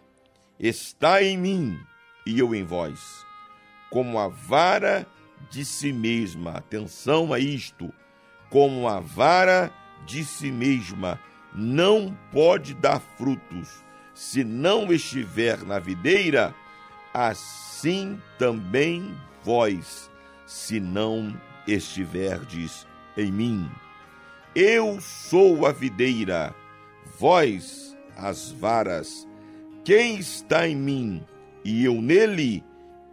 Está 0.58 1.22
em 1.22 1.38
mim 1.38 1.78
e 2.26 2.40
eu 2.40 2.52
em 2.52 2.64
vós, 2.64 2.98
como 3.90 4.18
a 4.18 4.26
vara 4.26 5.06
de 5.50 5.64
si 5.64 5.92
mesma. 5.92 6.52
Atenção 6.52 7.32
a 7.32 7.38
isto, 7.38 7.92
como 8.50 8.88
a 8.88 9.00
vara 9.00 9.72
de 10.06 10.24
si 10.24 10.50
mesma 10.50 11.20
não 11.54 12.16
pode 12.30 12.74
dar 12.74 13.00
frutos 13.00 13.84
se 14.16 14.42
não 14.42 14.90
estiver 14.90 15.62
na 15.62 15.78
videira, 15.78 16.54
assim 17.12 18.18
também 18.38 19.14
vós, 19.44 20.10
se 20.46 20.80
não 20.80 21.38
estiverdes 21.66 22.86
em 23.16 23.30
mim. 23.30 23.70
Eu 24.54 24.98
sou 25.02 25.66
a 25.66 25.72
videira, 25.72 26.54
vós 27.18 27.94
as 28.16 28.50
varas. 28.52 29.28
Quem 29.84 30.18
está 30.18 30.66
em 30.66 30.76
mim 30.76 31.22
e 31.62 31.84
eu 31.84 32.00
nele, 32.00 32.64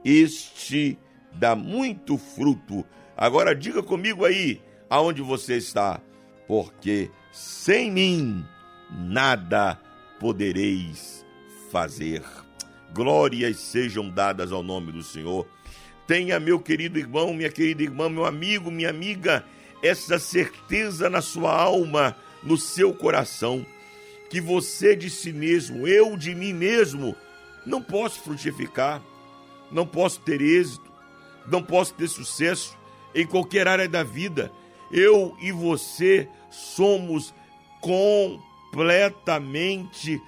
este 0.05 0.97
dá 1.35 1.55
muito 1.55 2.17
fruto. 2.17 2.85
Agora 3.15 3.55
diga 3.55 3.81
comigo 3.83 4.25
aí 4.25 4.61
aonde 4.89 5.21
você 5.21 5.57
está, 5.57 5.99
porque 6.47 7.09
sem 7.31 7.91
mim 7.91 8.45
nada 8.91 9.79
podereis 10.19 11.25
fazer. 11.71 12.23
Glórias 12.93 13.57
sejam 13.57 14.09
dadas 14.09 14.51
ao 14.51 14.61
nome 14.61 14.91
do 14.91 15.01
Senhor. 15.01 15.47
Tenha, 16.05 16.39
meu 16.39 16.59
querido 16.59 16.99
irmão, 16.99 17.33
minha 17.33 17.49
querida 17.49 17.81
irmã, 17.81 18.07
meu 18.07 18.25
amigo, 18.25 18.69
minha 18.69 18.89
amiga, 18.89 19.43
essa 19.81 20.19
certeza 20.19 21.09
na 21.09 21.21
sua 21.21 21.55
alma, 21.59 22.15
no 22.43 22.57
seu 22.57 22.93
coração, 22.93 23.65
que 24.29 24.39
você 24.39 24.95
de 24.95 25.09
si 25.09 25.33
mesmo, 25.33 25.87
eu 25.87 26.15
de 26.15 26.35
mim 26.35 26.53
mesmo, 26.53 27.15
não 27.65 27.81
posso 27.81 28.21
frutificar, 28.21 29.01
não 29.71 29.87
posso 29.87 30.19
ter 30.19 30.41
êxito, 30.41 30.92
não 31.47 31.63
posso 31.63 31.93
ter 31.93 32.07
sucesso 32.07 32.77
em 33.13 33.25
qualquer 33.25 33.67
área 33.67 33.87
da 33.87 34.03
vida. 34.03 34.51
Eu 34.91 35.35
e 35.41 35.51
você 35.51 36.27
somos 36.49 37.33
completamente 37.81 40.21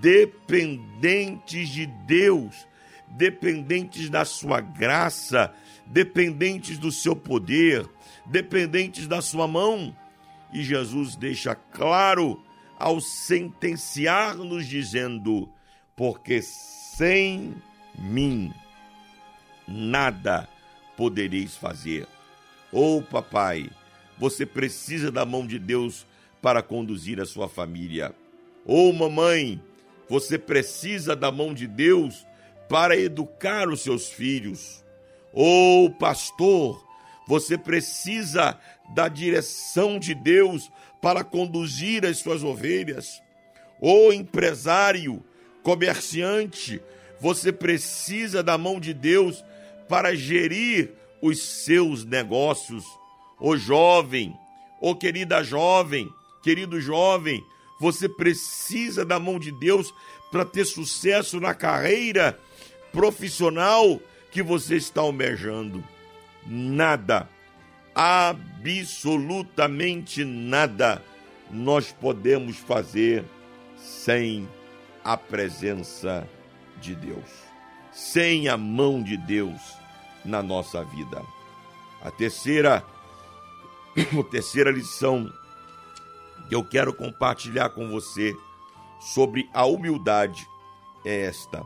dependentes 0.00 1.68
de 1.68 1.86
Deus, 1.86 2.66
dependentes 3.08 4.08
da 4.08 4.24
sua 4.24 4.60
graça, 4.60 5.52
dependentes 5.86 6.78
do 6.78 6.92
seu 6.92 7.14
poder, 7.14 7.86
dependentes 8.26 9.06
da 9.06 9.20
sua 9.20 9.46
mão. 9.46 9.94
E 10.52 10.62
Jesus 10.62 11.16
deixa 11.16 11.54
claro 11.54 12.42
ao 12.78 13.00
sentenciar-nos, 13.00 14.66
dizendo: 14.66 15.48
Porque 15.96 16.42
sem 16.42 17.54
mim 17.98 18.52
nada 19.66 20.48
podereis 20.96 21.56
fazer. 21.56 22.06
Oh, 22.70 23.02
papai, 23.02 23.70
você 24.18 24.46
precisa 24.46 25.10
da 25.10 25.26
mão 25.26 25.46
de 25.46 25.58
Deus 25.58 26.06
para 26.40 26.62
conduzir 26.62 27.20
a 27.20 27.26
sua 27.26 27.48
família. 27.48 28.14
Oh, 28.64 28.92
mamãe, 28.92 29.60
você 30.08 30.38
precisa 30.38 31.14
da 31.16 31.30
mão 31.30 31.54
de 31.54 31.66
Deus 31.66 32.26
para 32.68 32.96
educar 32.96 33.68
os 33.68 33.80
seus 33.80 34.08
filhos. 34.08 34.84
Oh, 35.32 35.90
pastor, 35.98 36.86
você 37.26 37.56
precisa 37.56 38.58
da 38.94 39.08
direção 39.08 39.98
de 39.98 40.14
Deus 40.14 40.70
para 41.00 41.24
conduzir 41.24 42.04
as 42.04 42.18
suas 42.18 42.42
ovelhas. 42.42 43.22
Oh, 43.80 44.12
empresário, 44.12 45.24
comerciante, 45.62 46.80
você 47.20 47.52
precisa 47.52 48.42
da 48.42 48.56
mão 48.56 48.78
de 48.78 48.92
Deus 48.92 49.44
para 49.88 50.14
gerir 50.14 50.92
os 51.20 51.40
seus 51.40 52.04
negócios. 52.04 52.84
Oh, 53.38 53.56
jovem, 53.56 54.36
oh, 54.80 54.94
querida 54.94 55.42
jovem, 55.42 56.08
querido 56.42 56.80
jovem, 56.80 57.44
você 57.80 58.08
precisa 58.08 59.04
da 59.04 59.18
mão 59.18 59.38
de 59.38 59.50
Deus 59.52 59.92
para 60.30 60.44
ter 60.44 60.64
sucesso 60.64 61.40
na 61.40 61.54
carreira 61.54 62.38
profissional 62.92 64.00
que 64.30 64.42
você 64.42 64.76
está 64.76 65.00
almejando. 65.00 65.82
Nada, 66.46 67.28
absolutamente 67.94 70.24
nada, 70.24 71.02
nós 71.50 71.92
podemos 71.92 72.56
fazer 72.56 73.24
sem 73.76 74.48
a 75.04 75.16
presença 75.16 76.28
de 76.80 76.94
Deus, 76.94 77.28
sem 77.92 78.48
a 78.48 78.56
mão 78.56 79.02
de 79.02 79.16
Deus 79.16 79.76
na 80.24 80.42
nossa 80.42 80.82
vida. 80.84 81.22
A 82.02 82.10
terceira, 82.10 82.84
a 84.18 84.30
terceira 84.30 84.70
lição 84.70 85.30
que 86.48 86.54
eu 86.54 86.64
quero 86.64 86.92
compartilhar 86.94 87.70
com 87.70 87.88
você 87.88 88.34
sobre 89.00 89.48
a 89.52 89.64
humildade 89.66 90.48
é 91.04 91.26
esta: 91.26 91.64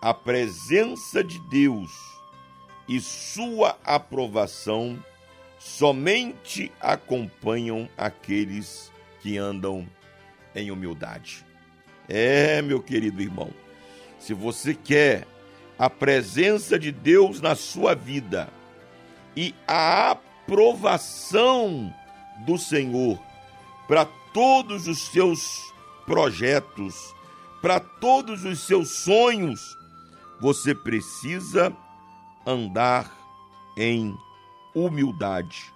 a 0.00 0.14
presença 0.14 1.22
de 1.22 1.38
Deus 1.40 1.90
e 2.88 3.00
sua 3.00 3.76
aprovação 3.84 5.02
somente 5.58 6.72
acompanham 6.80 7.88
aqueles 7.96 8.92
que 9.20 9.36
andam 9.36 9.86
em 10.54 10.70
humildade. 10.70 11.44
É, 12.08 12.62
meu 12.62 12.82
querido 12.82 13.20
irmão, 13.20 13.50
se 14.18 14.32
você 14.32 14.72
quer 14.72 15.26
a 15.78 15.88
presença 15.88 16.78
de 16.78 16.90
Deus 16.90 17.40
na 17.40 17.54
sua 17.54 17.94
vida 17.94 18.48
e 19.36 19.54
a 19.66 20.10
aprovação 20.10 21.94
do 22.44 22.58
Senhor 22.58 23.18
para 23.86 24.04
todos 24.32 24.88
os 24.88 25.06
seus 25.08 25.72
projetos, 26.04 27.14
para 27.62 27.78
todos 27.78 28.44
os 28.44 28.66
seus 28.66 28.90
sonhos, 28.90 29.60
você 30.40 30.74
precisa 30.74 31.74
andar 32.46 33.12
em 33.76 34.16
humildade, 34.74 35.72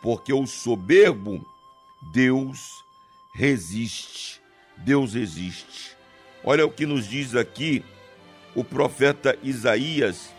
porque 0.00 0.32
o 0.32 0.46
soberbo, 0.46 1.44
Deus 2.12 2.82
resiste. 3.34 4.40
Deus 4.78 5.14
existe. 5.14 5.96
Olha 6.42 6.66
o 6.66 6.70
que 6.70 6.86
nos 6.86 7.06
diz 7.06 7.36
aqui 7.36 7.84
o 8.54 8.62
profeta 8.62 9.38
Isaías, 9.42 10.30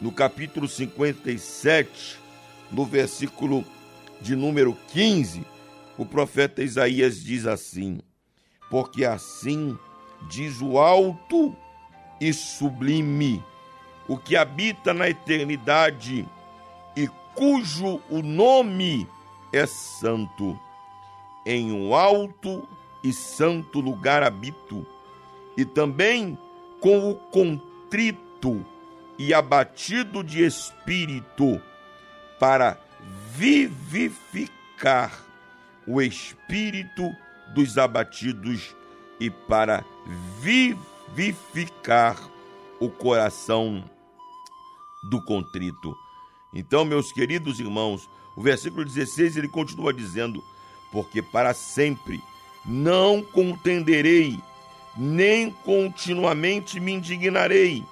no 0.00 0.10
capítulo 0.10 0.66
57, 0.66 2.18
no 2.70 2.84
versículo 2.84 3.64
de 4.20 4.34
número 4.34 4.76
15. 4.92 5.44
O 5.96 6.06
profeta 6.06 6.62
Isaías 6.62 7.22
diz 7.22 7.46
assim: 7.46 8.00
Porque 8.70 9.04
assim 9.04 9.76
diz 10.28 10.60
o 10.60 10.78
alto 10.78 11.54
e 12.20 12.32
sublime, 12.32 13.44
o 14.08 14.16
que 14.16 14.36
habita 14.36 14.94
na 14.94 15.08
eternidade 15.08 16.26
e 16.96 17.08
cujo 17.34 18.00
o 18.08 18.22
nome 18.22 19.06
é 19.52 19.66
santo. 19.66 20.58
Em 21.44 21.72
um 21.72 21.94
alto 21.94 22.68
e 23.02 23.12
santo 23.12 23.80
lugar 23.80 24.22
habito, 24.22 24.86
e 25.56 25.64
também 25.64 26.36
com 26.80 27.10
o 27.10 27.14
contrito 27.14 28.64
e 29.18 29.34
abatido 29.34 30.22
de 30.22 30.44
espírito, 30.44 31.60
para 32.38 32.78
vivificar 33.32 35.12
o 35.86 36.00
espírito 36.00 37.10
dos 37.54 37.78
abatidos 37.78 38.76
e 39.18 39.30
para 39.30 39.84
vivificar 41.14 42.16
o 42.78 42.88
coração 42.88 43.82
do 45.10 45.22
contrito. 45.24 45.96
Então, 46.52 46.84
meus 46.84 47.10
queridos 47.12 47.58
irmãos, 47.58 48.08
o 48.36 48.42
versículo 48.42 48.84
16 48.84 49.36
ele 49.36 49.48
continua 49.48 49.92
dizendo: 49.92 50.42
Porque 50.92 51.20
para 51.20 51.52
sempre 51.52 52.22
não 52.64 53.22
contenderei, 53.22 54.38
nem 54.98 55.50
continuamente 55.50 56.80
me 56.80 56.94
indignarei, 56.94 57.84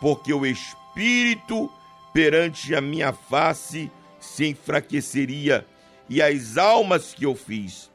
porque 0.00 0.32
o 0.34 0.44
espírito 0.44 1.70
perante 2.12 2.74
a 2.74 2.80
minha 2.80 3.12
face 3.12 3.88
se 4.18 4.46
enfraqueceria, 4.46 5.64
e 6.08 6.20
as 6.20 6.58
almas 6.58 7.14
que 7.14 7.24
eu 7.24 7.36
fiz, 7.36 7.88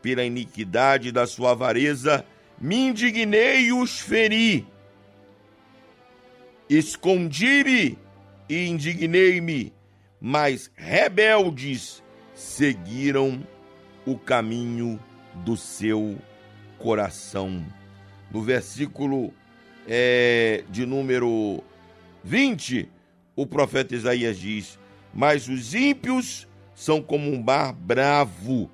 pela 0.00 0.22
iniquidade 0.22 1.10
da 1.10 1.26
sua 1.26 1.50
avareza, 1.50 2.24
me 2.60 2.76
indignei 2.76 3.66
e 3.66 3.72
os 3.72 3.98
feri. 3.98 4.64
Escondi-me 6.68 7.98
e 8.48 8.66
indignei-me, 8.68 9.72
mas 10.20 10.70
rebeldes 10.76 12.04
seguiram 12.34 13.44
o 14.06 14.16
caminho 14.16 15.00
do 15.34 15.56
seu 15.56 16.16
coração. 16.78 17.64
No 18.36 18.42
versículo 18.42 19.32
é, 19.88 20.62
de 20.68 20.84
número 20.84 21.64
20, 22.22 22.86
o 23.34 23.46
profeta 23.46 23.94
Isaías 23.94 24.36
diz: 24.36 24.78
Mas 25.14 25.48
os 25.48 25.74
ímpios 25.74 26.46
são 26.74 27.00
como 27.00 27.32
um 27.32 27.42
bar 27.42 27.72
bravo, 27.72 28.70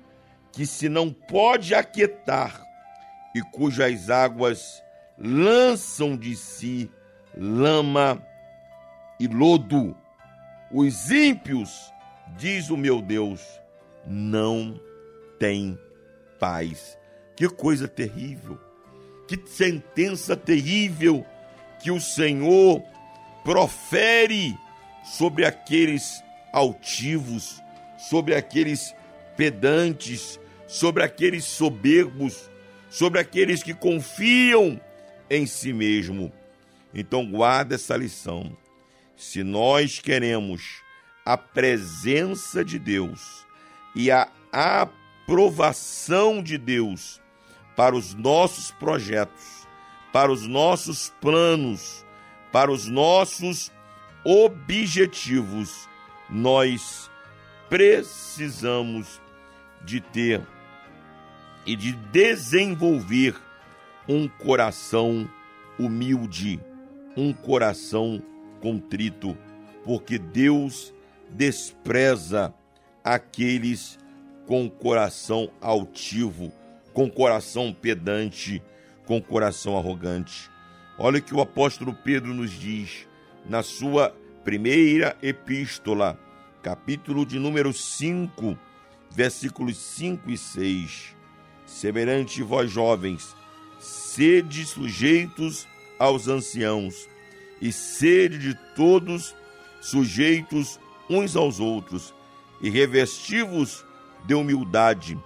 que 0.51 0.65
se 0.65 0.89
não 0.89 1.13
pode 1.13 1.73
aquietar, 1.73 2.61
e 3.33 3.41
cujas 3.41 4.09
águas 4.09 4.83
lançam 5.17 6.17
de 6.17 6.35
si 6.35 6.91
lama 7.33 8.21
e 9.17 9.27
lodo. 9.27 9.95
Os 10.73 11.09
ímpios, 11.09 11.89
diz 12.35 12.69
o 12.69 12.75
meu 12.75 13.01
Deus, 13.01 13.39
não 14.05 14.77
têm 15.39 15.79
paz. 16.37 16.99
Que 17.33 17.47
coisa 17.47 17.87
terrível, 17.87 18.59
que 19.37 19.49
sentença 19.49 20.35
terrível 20.35 21.25
que 21.81 21.91
o 21.91 21.99
Senhor 21.99 22.83
profere 23.43 24.57
sobre 25.03 25.45
aqueles 25.45 26.23
altivos, 26.51 27.61
sobre 27.97 28.35
aqueles 28.35 28.95
pedantes, 29.35 30.39
sobre 30.67 31.03
aqueles 31.03 31.45
soberbos, 31.45 32.49
sobre 32.89 33.19
aqueles 33.19 33.63
que 33.63 33.73
confiam 33.73 34.79
em 35.29 35.45
si 35.45 35.73
mesmo. 35.73 36.31
Então 36.93 37.25
guarda 37.25 37.75
essa 37.75 37.97
lição. 37.97 38.55
Se 39.17 39.43
nós 39.43 39.99
queremos 39.99 40.81
a 41.25 41.37
presença 41.37 42.63
de 42.63 42.77
Deus 42.77 43.45
e 43.95 44.11
a 44.11 44.29
aprovação 44.51 46.41
de 46.41 46.57
Deus 46.57 47.22
para 47.75 47.95
os 47.95 48.13
nossos 48.13 48.71
projetos, 48.71 49.67
para 50.11 50.31
os 50.31 50.47
nossos 50.47 51.13
planos, 51.19 52.05
para 52.51 52.71
os 52.71 52.87
nossos 52.87 53.71
objetivos, 54.23 55.89
nós 56.29 57.09
precisamos 57.69 59.21
de 59.83 59.99
ter 59.99 60.45
e 61.65 61.75
de 61.75 61.93
desenvolver 61.93 63.35
um 64.07 64.27
coração 64.27 65.29
humilde, 65.79 66.59
um 67.17 67.33
coração 67.33 68.21
contrito, 68.61 69.37
porque 69.83 70.17
Deus 70.17 70.93
despreza 71.29 72.53
aqueles 73.03 73.97
com 74.45 74.69
coração 74.69 75.49
altivo, 75.59 76.53
com 76.93 77.09
coração 77.09 77.73
pedante, 77.73 78.61
com 79.05 79.21
coração 79.21 79.77
arrogante. 79.77 80.49
Olha 80.97 81.19
o 81.19 81.21
que 81.21 81.33
o 81.33 81.41
apóstolo 81.41 81.93
Pedro 81.93 82.33
nos 82.33 82.51
diz 82.51 83.07
na 83.45 83.63
sua 83.63 84.15
primeira 84.43 85.17
epístola, 85.21 86.19
capítulo 86.61 87.25
de 87.25 87.39
número 87.39 87.73
5, 87.73 88.57
versículos 89.09 89.77
5 89.77 90.29
e 90.29 90.37
6. 90.37 91.15
Semelhante 91.65 92.43
vós 92.43 92.69
jovens, 92.69 93.35
sede 93.79 94.65
sujeitos 94.65 95.67
aos 95.97 96.27
anciãos, 96.27 97.09
e 97.59 97.71
sede 97.71 98.37
de 98.37 98.53
todos 98.75 99.35
sujeitos 99.81 100.79
uns 101.09 101.35
aos 101.35 101.59
outros, 101.59 102.13
e 102.61 102.69
revestivos 102.69 103.83
de 104.25 104.33
humildade. 104.33 105.17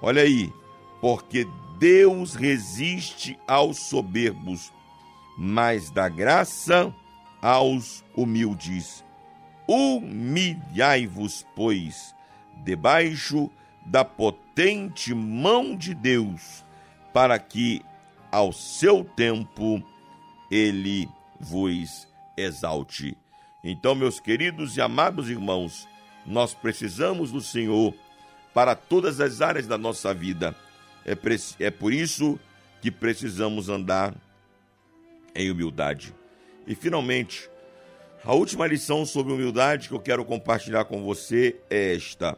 Olha 0.00 0.22
aí, 0.22 0.52
porque 1.00 1.46
Deus 1.78 2.34
resiste 2.34 3.38
aos 3.46 3.78
soberbos, 3.78 4.72
mas 5.36 5.90
dá 5.90 6.08
graça 6.08 6.94
aos 7.42 8.04
humildes. 8.16 9.04
Humilhai-vos, 9.68 11.46
pois, 11.54 12.14
debaixo 12.64 13.50
da 13.84 14.04
potente 14.04 15.14
mão 15.14 15.76
de 15.76 15.94
Deus, 15.94 16.64
para 17.12 17.38
que 17.38 17.82
ao 18.30 18.52
seu 18.52 19.04
tempo 19.04 19.82
ele 20.50 21.08
vos 21.38 22.08
exalte. 22.36 23.16
Então, 23.62 23.94
meus 23.94 24.20
queridos 24.20 24.76
e 24.76 24.80
amados 24.80 25.28
irmãos, 25.28 25.88
nós 26.24 26.54
precisamos 26.54 27.30
do 27.30 27.40
Senhor 27.40 27.94
para 28.54 28.74
todas 28.74 29.20
as 29.20 29.40
áreas 29.40 29.66
da 29.66 29.76
nossa 29.76 30.14
vida. 30.14 30.54
É, 31.06 31.16
é 31.64 31.70
por 31.70 31.92
isso 31.92 32.36
que 32.82 32.90
precisamos 32.90 33.68
andar 33.68 34.12
em 35.34 35.50
humildade. 35.50 36.14
E 36.66 36.74
finalmente, 36.74 37.50
a 38.24 38.32
última 38.34 38.66
lição 38.66 39.04
sobre 39.06 39.32
humildade 39.32 39.88
que 39.88 39.94
eu 39.94 40.00
quero 40.00 40.24
compartilhar 40.24 40.84
com 40.86 41.04
você 41.04 41.54
é 41.70 41.94
esta: 41.94 42.36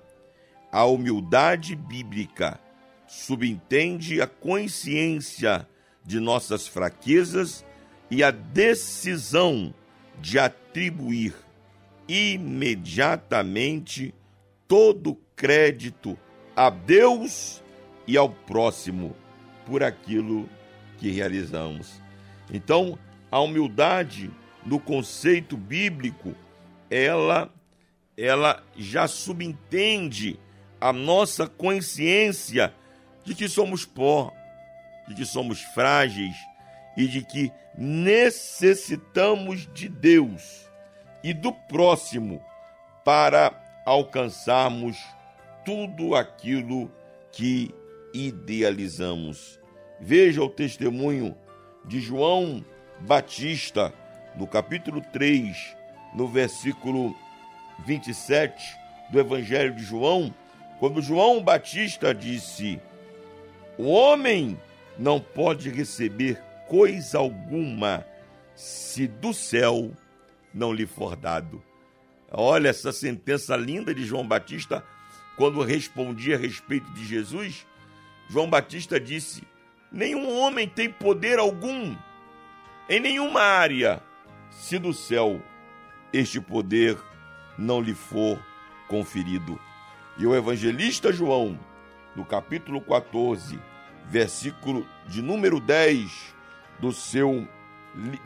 a 0.71 0.85
humildade 0.85 1.75
bíblica 1.75 2.61
subentende 3.07 4.21
a 4.21 4.27
consciência 4.27 5.67
de 6.05 6.21
nossas 6.21 6.69
fraquezas 6.69 7.65
e 8.11 8.23
a 8.23 8.31
decisão 8.31 9.73
de 10.21 10.39
atribuir 10.39 11.35
imediatamente 12.07 14.15
todo 14.67 15.19
crédito 15.35 16.19
a 16.55 16.69
Deus 16.69 17.63
e 18.09 18.17
ao 18.17 18.31
próximo 18.31 19.15
por 19.67 19.85
aquilo 19.85 20.49
que 20.97 21.11
realizamos. 21.11 22.01
Então, 22.51 22.99
a 23.31 23.39
humildade 23.39 24.31
no 24.65 24.81
conceito 24.81 25.57
bíblico, 25.57 26.35
ela 26.91 27.53
ela 28.17 28.65
já 28.77 29.07
subentende 29.07 30.41
a 30.81 30.93
nossa 30.93 31.47
consciência 31.47 32.75
de 33.25 33.33
que 33.33 33.49
somos 33.49 33.85
pó, 33.85 34.33
de 35.07 35.15
que 35.15 35.25
somos 35.25 35.61
frágeis 35.61 36.35
e 36.97 37.07
de 37.07 37.23
que 37.23 37.53
necessitamos 37.77 39.73
de 39.73 39.89
Deus 39.89 40.69
e 41.23 41.33
do 41.33 41.53
próximo 41.53 42.43
para 43.05 43.53
alcançarmos 43.87 44.97
tudo 45.65 46.17
aquilo 46.17 46.91
que 47.31 47.73
idealizamos. 48.13 49.61
Veja 50.01 50.43
o 50.43 50.49
testemunho 50.49 51.37
de 51.85 52.01
João 52.01 52.65
Batista, 53.01 53.93
no 54.37 54.47
capítulo 54.47 55.01
3, 55.13 55.57
no 56.15 56.29
versículo 56.29 57.15
27 57.87 58.63
do 59.11 59.19
Evangelho 59.19 59.75
de 59.75 59.83
João, 59.83 60.35
quando 60.79 61.03
João 61.03 61.43
Batista 61.43 62.15
disse: 62.15 62.81
O 63.77 63.85
homem 63.85 64.59
não 64.99 65.21
pode 65.21 65.71
receber 65.71 66.41
coisa 66.69 67.19
alguma 67.19 68.05
se 68.55 69.07
do 69.07 69.33
céu 69.33 69.93
não 70.53 70.73
lhe 70.73 70.87
for 70.87 71.17
dado. 71.17 71.63
Olha 72.31 72.69
essa 72.69 72.93
sentença 72.93 73.57
linda 73.57 73.95
de 73.95 74.05
João 74.05 74.27
Batista, 74.27 74.85
quando 75.37 75.63
respondia 75.63 76.37
a 76.37 76.39
respeito 76.39 76.91
de 76.93 77.07
Jesus. 77.07 77.67
João 78.29 78.49
Batista 78.49 79.01
disse: 79.01 79.43
Nenhum 79.91 80.39
homem 80.39 80.69
tem 80.69 80.91
poder 80.91 81.39
algum 81.39 81.97
em 82.89 83.01
nenhuma 83.01 83.41
área 83.41 84.03
se 84.51 84.79
do 84.79 84.93
céu 84.95 85.43
este 86.13 86.41
poder 86.41 86.97
não 87.59 87.81
lhe 87.81 87.95
for 87.95 88.43
conferido. 88.89 89.61
E 90.17 90.27
o 90.27 90.35
evangelista 90.35 91.13
João, 91.13 91.59
no 92.17 92.25
capítulo 92.25 92.81
14, 92.81 93.59
versículo 94.07 94.87
de 95.07 95.21
número 95.23 95.61
10 95.61 96.35
do 96.81 96.93
seu 96.93 97.47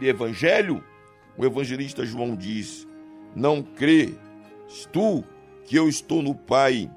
evangelho, 0.00 0.82
o 1.36 1.44
evangelista 1.44 2.06
João 2.06 2.36
diz: 2.36 2.86
Não 3.34 3.62
crês 3.62 4.14
tu 4.92 5.24
que 5.64 5.76
eu 5.76 5.88
estou 5.88 6.22
no 6.22 6.34
Pai 6.34 6.90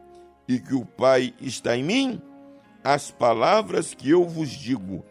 e 0.47 0.59
que 0.59 0.73
o 0.73 0.85
Pai 0.85 1.33
está 1.41 1.75
em 1.75 1.83
mim? 1.83 2.21
As 2.85 3.09
palavras 3.09 3.95
que 3.95 4.11
eu 4.11 4.23
vos 4.25 4.51
digo, 4.51 5.03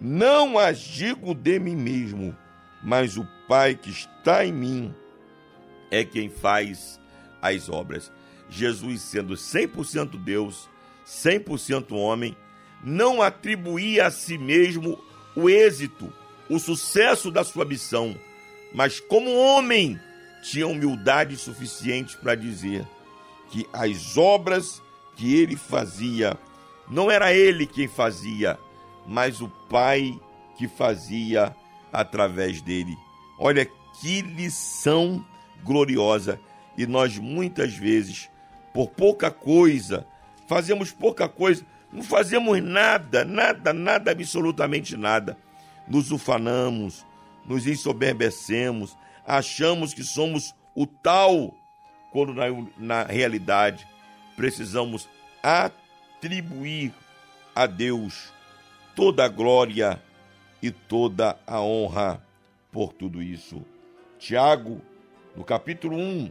não 0.00 0.58
as 0.58 0.80
digo 0.80 1.32
de 1.32 1.60
mim 1.60 1.76
mesmo, 1.76 2.36
mas 2.82 3.16
o 3.16 3.24
Pai 3.46 3.76
que 3.76 3.88
está 3.88 4.44
em 4.44 4.52
mim 4.52 4.94
é 5.92 6.04
quem 6.04 6.28
faz 6.28 6.98
as 7.40 7.68
obras. 7.68 8.10
Jesus, 8.48 9.02
sendo 9.02 9.34
100% 9.34 10.20
Deus, 10.24 10.68
100% 11.06 11.92
homem, 11.92 12.36
não 12.82 13.22
atribuía 13.22 14.08
a 14.08 14.10
si 14.10 14.36
mesmo 14.36 14.98
o 15.36 15.48
êxito, 15.48 16.12
o 16.48 16.58
sucesso 16.58 17.30
da 17.30 17.44
sua 17.44 17.64
missão, 17.64 18.16
mas 18.74 18.98
como 18.98 19.38
homem 19.38 20.00
tinha 20.42 20.66
humildade 20.66 21.36
suficiente 21.36 22.16
para 22.16 22.34
dizer 22.34 22.84
que 23.52 23.68
as 23.72 24.16
obras 24.16 24.82
que 25.14 25.32
ele 25.36 25.54
fazia 25.54 26.36
não 26.90 27.10
era 27.10 27.32
ele 27.32 27.66
quem 27.66 27.86
fazia, 27.86 28.58
mas 29.06 29.40
o 29.40 29.48
Pai 29.48 30.18
que 30.56 30.66
fazia 30.66 31.54
através 31.92 32.60
dele. 32.60 32.96
Olha 33.38 33.64
que 34.00 34.20
lição 34.22 35.24
gloriosa! 35.62 36.40
E 36.76 36.86
nós 36.86 37.16
muitas 37.18 37.74
vezes, 37.74 38.28
por 38.74 38.88
pouca 38.88 39.30
coisa, 39.30 40.06
fazemos 40.48 40.90
pouca 40.90 41.28
coisa, 41.28 41.64
não 41.92 42.02
fazemos 42.02 42.62
nada, 42.62 43.24
nada, 43.24 43.72
nada, 43.72 44.10
absolutamente 44.10 44.96
nada. 44.96 45.36
Nos 45.86 46.10
ufanamos, 46.10 47.06
nos 47.44 47.66
ensoberbecemos, 47.66 48.96
achamos 49.26 49.94
que 49.94 50.02
somos 50.02 50.54
o 50.74 50.86
tal, 50.86 51.54
quando 52.12 52.34
na, 52.34 52.46
na 52.78 53.02
realidade 53.04 53.86
precisamos 54.36 55.08
atribuir 56.20 56.92
a 57.54 57.64
Deus 57.64 58.30
toda 58.94 59.24
a 59.24 59.28
glória 59.28 60.00
e 60.62 60.70
toda 60.70 61.38
a 61.46 61.62
honra 61.62 62.22
por 62.70 62.92
tudo 62.92 63.22
isso. 63.22 63.64
Tiago, 64.18 64.82
no 65.34 65.42
capítulo 65.42 65.96
1, 65.96 66.30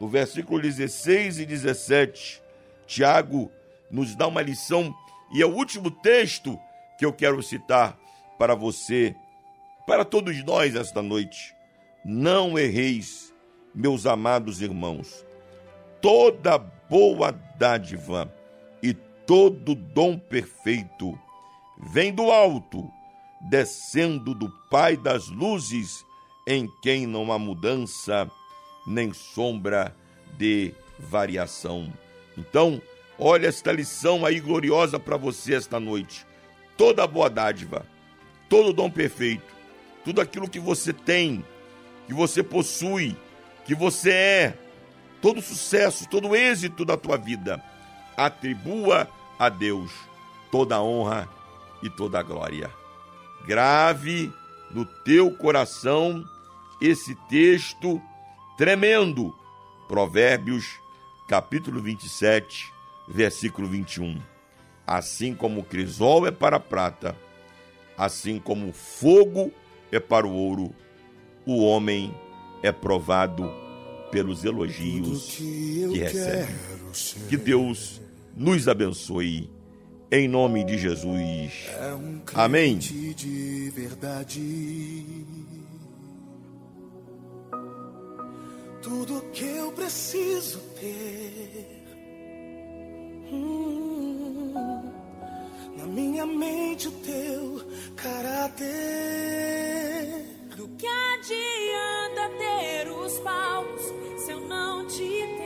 no 0.00 0.08
versículo 0.08 0.62
16 0.62 1.40
e 1.40 1.44
17, 1.44 2.42
Tiago 2.86 3.52
nos 3.90 4.14
dá 4.14 4.26
uma 4.26 4.40
lição 4.40 4.94
e 5.34 5.42
é 5.42 5.46
o 5.46 5.54
último 5.54 5.90
texto 5.90 6.58
que 6.98 7.04
eu 7.04 7.12
quero 7.12 7.42
citar 7.42 7.98
para 8.38 8.54
você, 8.54 9.14
para 9.86 10.02
todos 10.02 10.42
nós 10.44 10.74
esta 10.74 11.02
noite. 11.02 11.54
Não 12.02 12.58
erreis, 12.58 13.34
meus 13.74 14.06
amados 14.06 14.62
irmãos. 14.62 15.26
Toda 16.00 16.56
boa 16.56 17.32
dádiva 17.58 18.32
todo 19.26 19.74
dom 19.74 20.18
perfeito 20.18 21.18
vem 21.78 22.12
do 22.12 22.30
alto, 22.30 22.88
descendo 23.50 24.34
do 24.34 24.48
Pai 24.70 24.96
das 24.96 25.28
luzes, 25.28 26.04
em 26.46 26.68
quem 26.80 27.06
não 27.06 27.32
há 27.32 27.38
mudança 27.38 28.30
nem 28.86 29.12
sombra 29.12 29.94
de 30.38 30.72
variação. 30.98 31.92
Então, 32.38 32.80
olha 33.18 33.48
esta 33.48 33.72
lição 33.72 34.24
aí 34.24 34.38
gloriosa 34.38 34.98
para 34.98 35.16
você 35.16 35.54
esta 35.54 35.80
noite. 35.80 36.24
Toda 36.76 37.06
boa 37.06 37.28
dádiva, 37.28 37.84
todo 38.48 38.72
dom 38.72 38.90
perfeito, 38.90 39.54
tudo 40.04 40.20
aquilo 40.20 40.48
que 40.48 40.60
você 40.60 40.92
tem, 40.92 41.44
que 42.06 42.14
você 42.14 42.42
possui, 42.42 43.16
que 43.64 43.74
você 43.74 44.12
é, 44.12 44.58
todo 45.20 45.42
sucesso, 45.42 46.08
todo 46.08 46.36
êxito 46.36 46.84
da 46.84 46.96
tua 46.96 47.16
vida, 47.16 47.60
atribua 48.16 49.08
a 49.38 49.48
Deus 49.48 49.92
toda 50.50 50.76
a 50.76 50.82
honra 50.82 51.28
e 51.82 51.90
toda 51.90 52.18
a 52.18 52.22
glória. 52.22 52.70
Grave 53.46 54.32
no 54.70 54.84
teu 54.84 55.30
coração 55.30 56.24
esse 56.80 57.14
texto 57.28 58.00
tremendo. 58.56 59.34
Provérbios, 59.88 60.80
capítulo 61.28 61.80
27, 61.80 62.72
versículo 63.06 63.68
21. 63.68 64.20
Assim 64.86 65.34
como 65.34 65.60
o 65.60 65.64
crisol 65.64 66.26
é 66.26 66.30
para 66.30 66.56
a 66.56 66.60
prata, 66.60 67.16
assim 67.96 68.38
como 68.38 68.68
o 68.68 68.72
fogo 68.72 69.52
é 69.92 70.00
para 70.00 70.26
o 70.26 70.32
ouro, 70.32 70.74
o 71.44 71.64
homem 71.64 72.14
é 72.62 72.72
provado 72.72 73.52
pelos 74.10 74.44
elogios 74.44 75.36
que 75.36 75.98
recebe. 75.98 76.52
Que 77.28 77.36
Deus 77.36 78.00
nos 78.36 78.68
abençoe. 78.68 79.50
Em 80.12 80.28
nome 80.28 80.62
de 80.62 80.78
Jesus. 80.78 81.66
Amém. 82.34 82.78
De 82.78 83.70
verdade. 83.70 85.26
Tudo 88.82 89.22
que 89.32 89.44
eu 89.44 89.72
preciso 89.72 90.60
ter. 90.78 91.84
Hum, 93.32 94.54
na 95.76 95.86
minha 95.86 96.24
mente 96.24 96.86
o 96.86 96.92
teu 96.92 97.62
caráter. 97.96 98.66
Do 100.56 100.68
que 100.68 100.86
adianta 100.86 102.28
ter 102.38 102.90
os 102.92 103.18
palmos 103.18 103.82
se 104.24 104.30
eu 104.30 104.40
não 104.40 104.86
te 104.86 104.98
tenho 104.98 105.45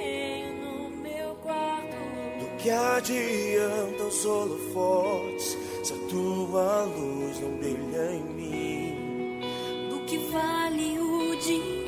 que 2.62 2.68
adianta 2.68 4.02
os 4.04 4.24
holofotes 4.26 5.56
se 5.82 5.94
a 5.94 5.96
tua 6.08 6.82
luz 6.84 7.40
não 7.40 7.56
brilha 7.56 8.12
em 8.12 8.22
mim? 8.34 9.40
Do 9.88 10.00
que 10.04 10.18
vale 10.30 10.98
o 10.98 11.36
dinheiro, 11.36 11.79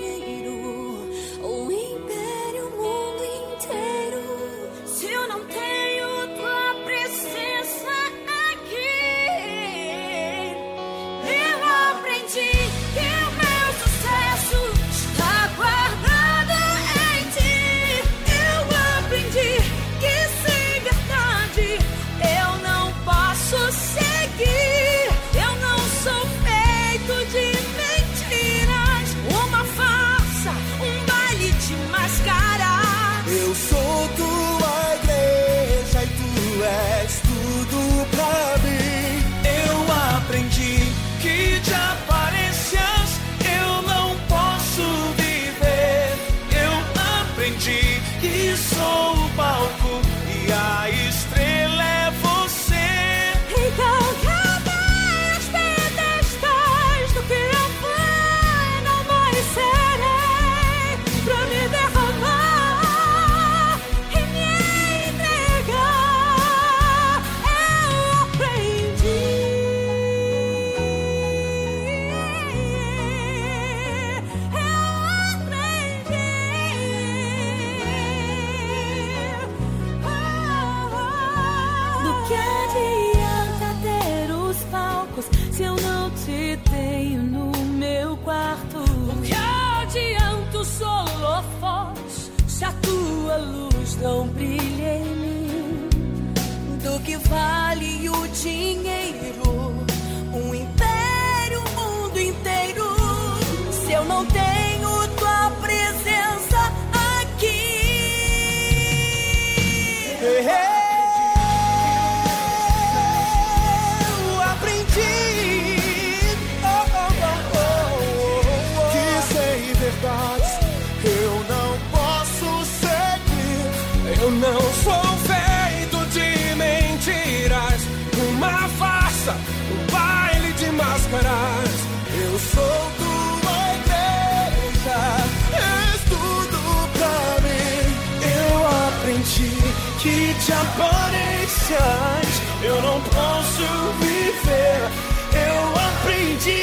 eu 142.62 142.82
não 142.82 143.00
posso 143.00 143.62
viver. 144.00 144.90
Eu 145.34 145.74
aprendi 145.76 146.62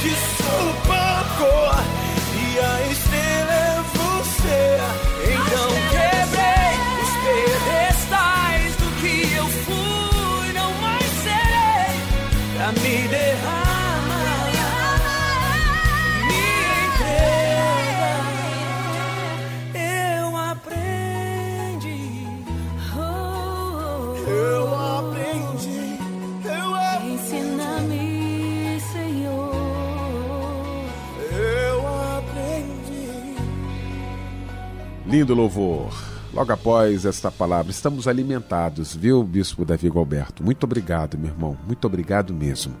que 0.00 0.10
sou 0.36 0.74
pouco 0.86 1.50
e 2.34 2.58
a 2.58 2.90
Lindo 35.20 35.34
louvor. 35.34 35.92
Logo 36.32 36.50
após 36.50 37.04
esta 37.04 37.30
palavra, 37.30 37.70
estamos 37.70 38.08
alimentados, 38.08 38.96
viu, 38.96 39.22
Bispo 39.22 39.66
Davi 39.66 39.90
Galberto? 39.90 40.42
Muito 40.42 40.64
obrigado, 40.64 41.18
meu 41.18 41.28
irmão. 41.28 41.58
Muito 41.66 41.84
obrigado 41.86 42.32
mesmo. 42.32 42.74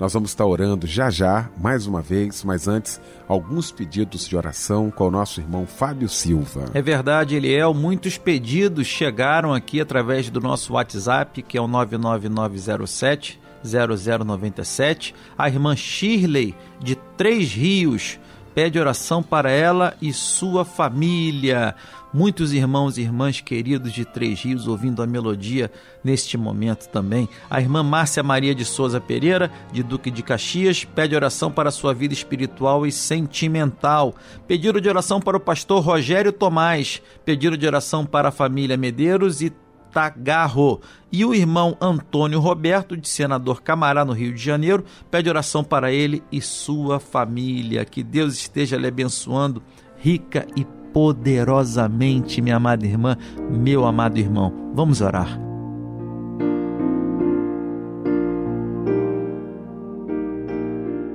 Nós 0.00 0.14
vamos 0.14 0.30
estar 0.30 0.46
orando 0.46 0.86
já 0.86 1.10
já, 1.10 1.50
mais 1.60 1.86
uma 1.86 2.00
vez, 2.00 2.42
mas 2.42 2.66
antes, 2.66 2.98
alguns 3.28 3.70
pedidos 3.70 4.26
de 4.26 4.34
oração 4.34 4.90
com 4.90 5.08
o 5.08 5.10
nosso 5.10 5.42
irmão 5.42 5.66
Fábio 5.66 6.08
Silva. 6.08 6.70
É 6.72 6.80
verdade, 6.80 7.36
Eliel. 7.36 7.74
Muitos 7.74 8.16
pedidos 8.16 8.86
chegaram 8.86 9.52
aqui 9.52 9.78
através 9.78 10.30
do 10.30 10.40
nosso 10.40 10.72
WhatsApp, 10.72 11.42
que 11.42 11.58
é 11.58 11.60
o 11.60 11.68
99907 11.68 13.38
0097. 13.62 15.14
A 15.36 15.48
irmã 15.48 15.76
Shirley, 15.76 16.54
de 16.80 16.96
Três 17.16 17.52
Rios, 17.52 18.18
pede 18.54 18.78
oração 18.78 19.22
para 19.22 19.50
ela 19.50 19.94
e 20.00 20.12
sua 20.12 20.64
família. 20.64 21.74
Muitos 22.12 22.52
irmãos 22.52 22.96
e 22.96 23.00
irmãs 23.00 23.40
queridos 23.40 23.92
de 23.92 24.04
Três 24.04 24.40
Rios 24.42 24.68
ouvindo 24.68 25.02
a 25.02 25.06
melodia 25.06 25.68
neste 26.04 26.38
momento 26.38 26.88
também. 26.88 27.28
A 27.50 27.60
irmã 27.60 27.82
Márcia 27.82 28.22
Maria 28.22 28.54
de 28.54 28.64
Souza 28.64 29.00
Pereira, 29.00 29.50
de 29.72 29.82
Duque 29.82 30.12
de 30.12 30.22
Caxias, 30.22 30.84
pede 30.84 31.16
oração 31.16 31.50
para 31.50 31.72
sua 31.72 31.92
vida 31.92 32.14
espiritual 32.14 32.86
e 32.86 32.92
sentimental. 32.92 34.14
Pedido 34.46 34.80
de 34.80 34.88
oração 34.88 35.20
para 35.20 35.36
o 35.36 35.40
pastor 35.40 35.82
Rogério 35.82 36.32
Tomás. 36.32 37.02
Pedido 37.24 37.58
de 37.58 37.66
oração 37.66 38.06
para 38.06 38.28
a 38.28 38.32
família 38.32 38.76
Medeiros 38.76 39.42
e 39.42 39.52
Tagarro. 39.94 40.80
E 41.12 41.24
o 41.24 41.32
irmão 41.32 41.76
Antônio 41.80 42.40
Roberto, 42.40 42.96
de 42.96 43.08
Senador 43.08 43.62
Camará, 43.62 44.04
no 44.04 44.12
Rio 44.12 44.34
de 44.34 44.42
Janeiro, 44.42 44.84
pede 45.08 45.30
oração 45.30 45.62
para 45.62 45.92
ele 45.92 46.22
e 46.32 46.40
sua 46.40 46.98
família. 46.98 47.84
Que 47.84 48.02
Deus 48.02 48.34
esteja 48.34 48.76
lhe 48.76 48.88
abençoando 48.88 49.62
rica 49.96 50.46
e 50.56 50.64
poderosamente, 50.92 52.42
minha 52.42 52.56
amada 52.56 52.84
irmã, 52.84 53.16
meu 53.50 53.84
amado 53.84 54.18
irmão. 54.18 54.52
Vamos 54.74 55.00
orar. 55.00 55.40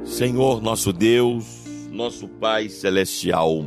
Senhor 0.03 0.61
nosso 0.61 0.91
Deus, 0.91 1.65
nosso 1.91 2.27
Pai 2.27 2.67
Celestial, 2.67 3.65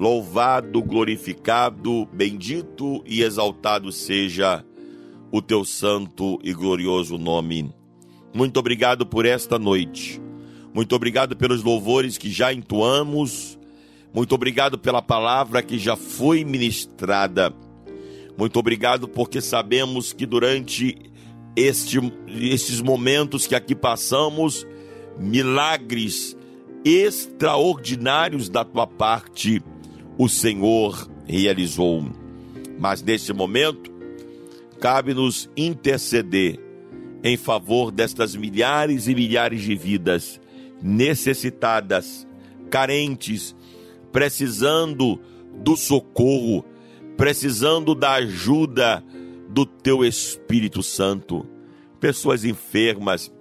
louvado, 0.00 0.82
glorificado, 0.82 2.06
bendito 2.06 3.04
e 3.04 3.22
exaltado 3.22 3.92
seja 3.92 4.64
o 5.30 5.42
teu 5.42 5.62
santo 5.62 6.38
e 6.42 6.54
glorioso 6.54 7.18
nome. 7.18 7.70
Muito 8.32 8.58
obrigado 8.58 9.04
por 9.04 9.26
esta 9.26 9.58
noite. 9.58 10.18
Muito 10.72 10.96
obrigado 10.96 11.36
pelos 11.36 11.62
louvores 11.62 12.16
que 12.16 12.30
já 12.30 12.50
entoamos. 12.50 13.58
Muito 14.14 14.34
obrigado 14.34 14.78
pela 14.78 15.02
palavra 15.02 15.62
que 15.62 15.78
já 15.78 15.96
foi 15.96 16.44
ministrada. 16.44 17.54
Muito 18.38 18.58
obrigado 18.58 19.06
porque 19.06 19.42
sabemos 19.42 20.14
que 20.14 20.24
durante 20.24 20.96
este, 21.54 22.00
estes 22.26 22.80
momentos 22.80 23.46
que 23.46 23.54
aqui 23.54 23.74
passamos, 23.74 24.66
milagres 25.18 26.34
extraordinários 26.86 28.48
da 28.48 28.64
tua 28.64 28.86
parte 28.86 29.62
o 30.20 30.28
Senhor 30.28 31.08
realizou. 31.26 32.04
Mas 32.78 33.02
neste 33.02 33.32
momento, 33.32 33.90
cabe-nos 34.78 35.48
interceder 35.56 36.60
em 37.24 37.38
favor 37.38 37.90
destas 37.90 38.36
milhares 38.36 39.08
e 39.08 39.14
milhares 39.14 39.62
de 39.62 39.74
vidas 39.74 40.38
necessitadas, 40.82 42.26
carentes, 42.68 43.56
precisando 44.12 45.18
do 45.54 45.74
socorro, 45.74 46.66
precisando 47.16 47.94
da 47.94 48.12
ajuda 48.12 49.02
do 49.48 49.64
teu 49.64 50.04
Espírito 50.04 50.82
Santo. 50.82 51.46
Pessoas 51.98 52.44
enfermas, 52.44 53.32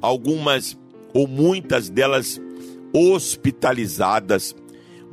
algumas 0.00 0.78
ou 1.12 1.26
muitas 1.26 1.88
delas 1.88 2.40
hospitalizadas, 2.92 4.54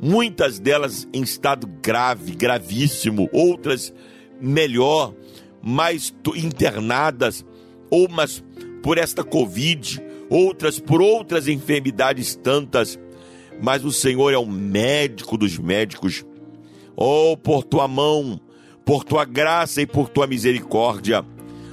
muitas 0.00 0.58
delas 0.58 1.06
em 1.12 1.22
estado 1.22 1.66
grave, 1.82 2.34
gravíssimo, 2.34 3.28
outras 3.32 3.92
melhor, 4.40 5.14
mais 5.62 6.14
internadas, 6.36 7.44
ou 7.90 8.08
mas 8.08 8.42
por 8.82 8.96
esta 8.96 9.22
Covid, 9.22 10.00
outras 10.28 10.78
por 10.78 11.02
outras 11.02 11.48
enfermidades 11.48 12.34
tantas, 12.34 12.98
mas 13.60 13.84
o 13.84 13.92
Senhor 13.92 14.32
é 14.32 14.38
o 14.38 14.46
médico 14.46 15.36
dos 15.36 15.58
médicos. 15.58 16.24
Oh, 16.96 17.36
por 17.36 17.62
tua 17.62 17.86
mão, 17.86 18.40
por 18.84 19.04
tua 19.04 19.24
graça 19.24 19.82
e 19.82 19.86
por 19.86 20.08
tua 20.08 20.26
misericórdia, 20.26 21.24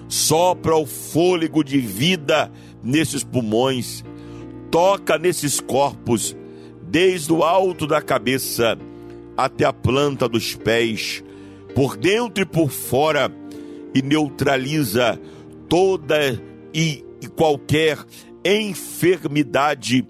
sopra 0.07 0.75
o 0.75 0.85
fôlego 0.85 1.63
de 1.63 1.79
vida 1.79 2.51
nesses 2.83 3.23
pulmões, 3.23 4.03
toca 4.69 5.17
nesses 5.17 5.59
corpos, 5.59 6.35
desde 6.87 7.31
o 7.33 7.43
alto 7.43 7.85
da 7.85 8.01
cabeça 8.01 8.77
até 9.35 9.65
a 9.65 9.73
planta 9.73 10.27
dos 10.27 10.55
pés, 10.55 11.23
por 11.75 11.95
dentro 11.95 12.41
e 12.41 12.45
por 12.45 12.69
fora, 12.69 13.31
e 13.93 14.01
neutraliza 14.01 15.19
toda 15.69 16.41
e, 16.73 17.03
qualquer 17.35 17.97
enfermidade 18.43 20.07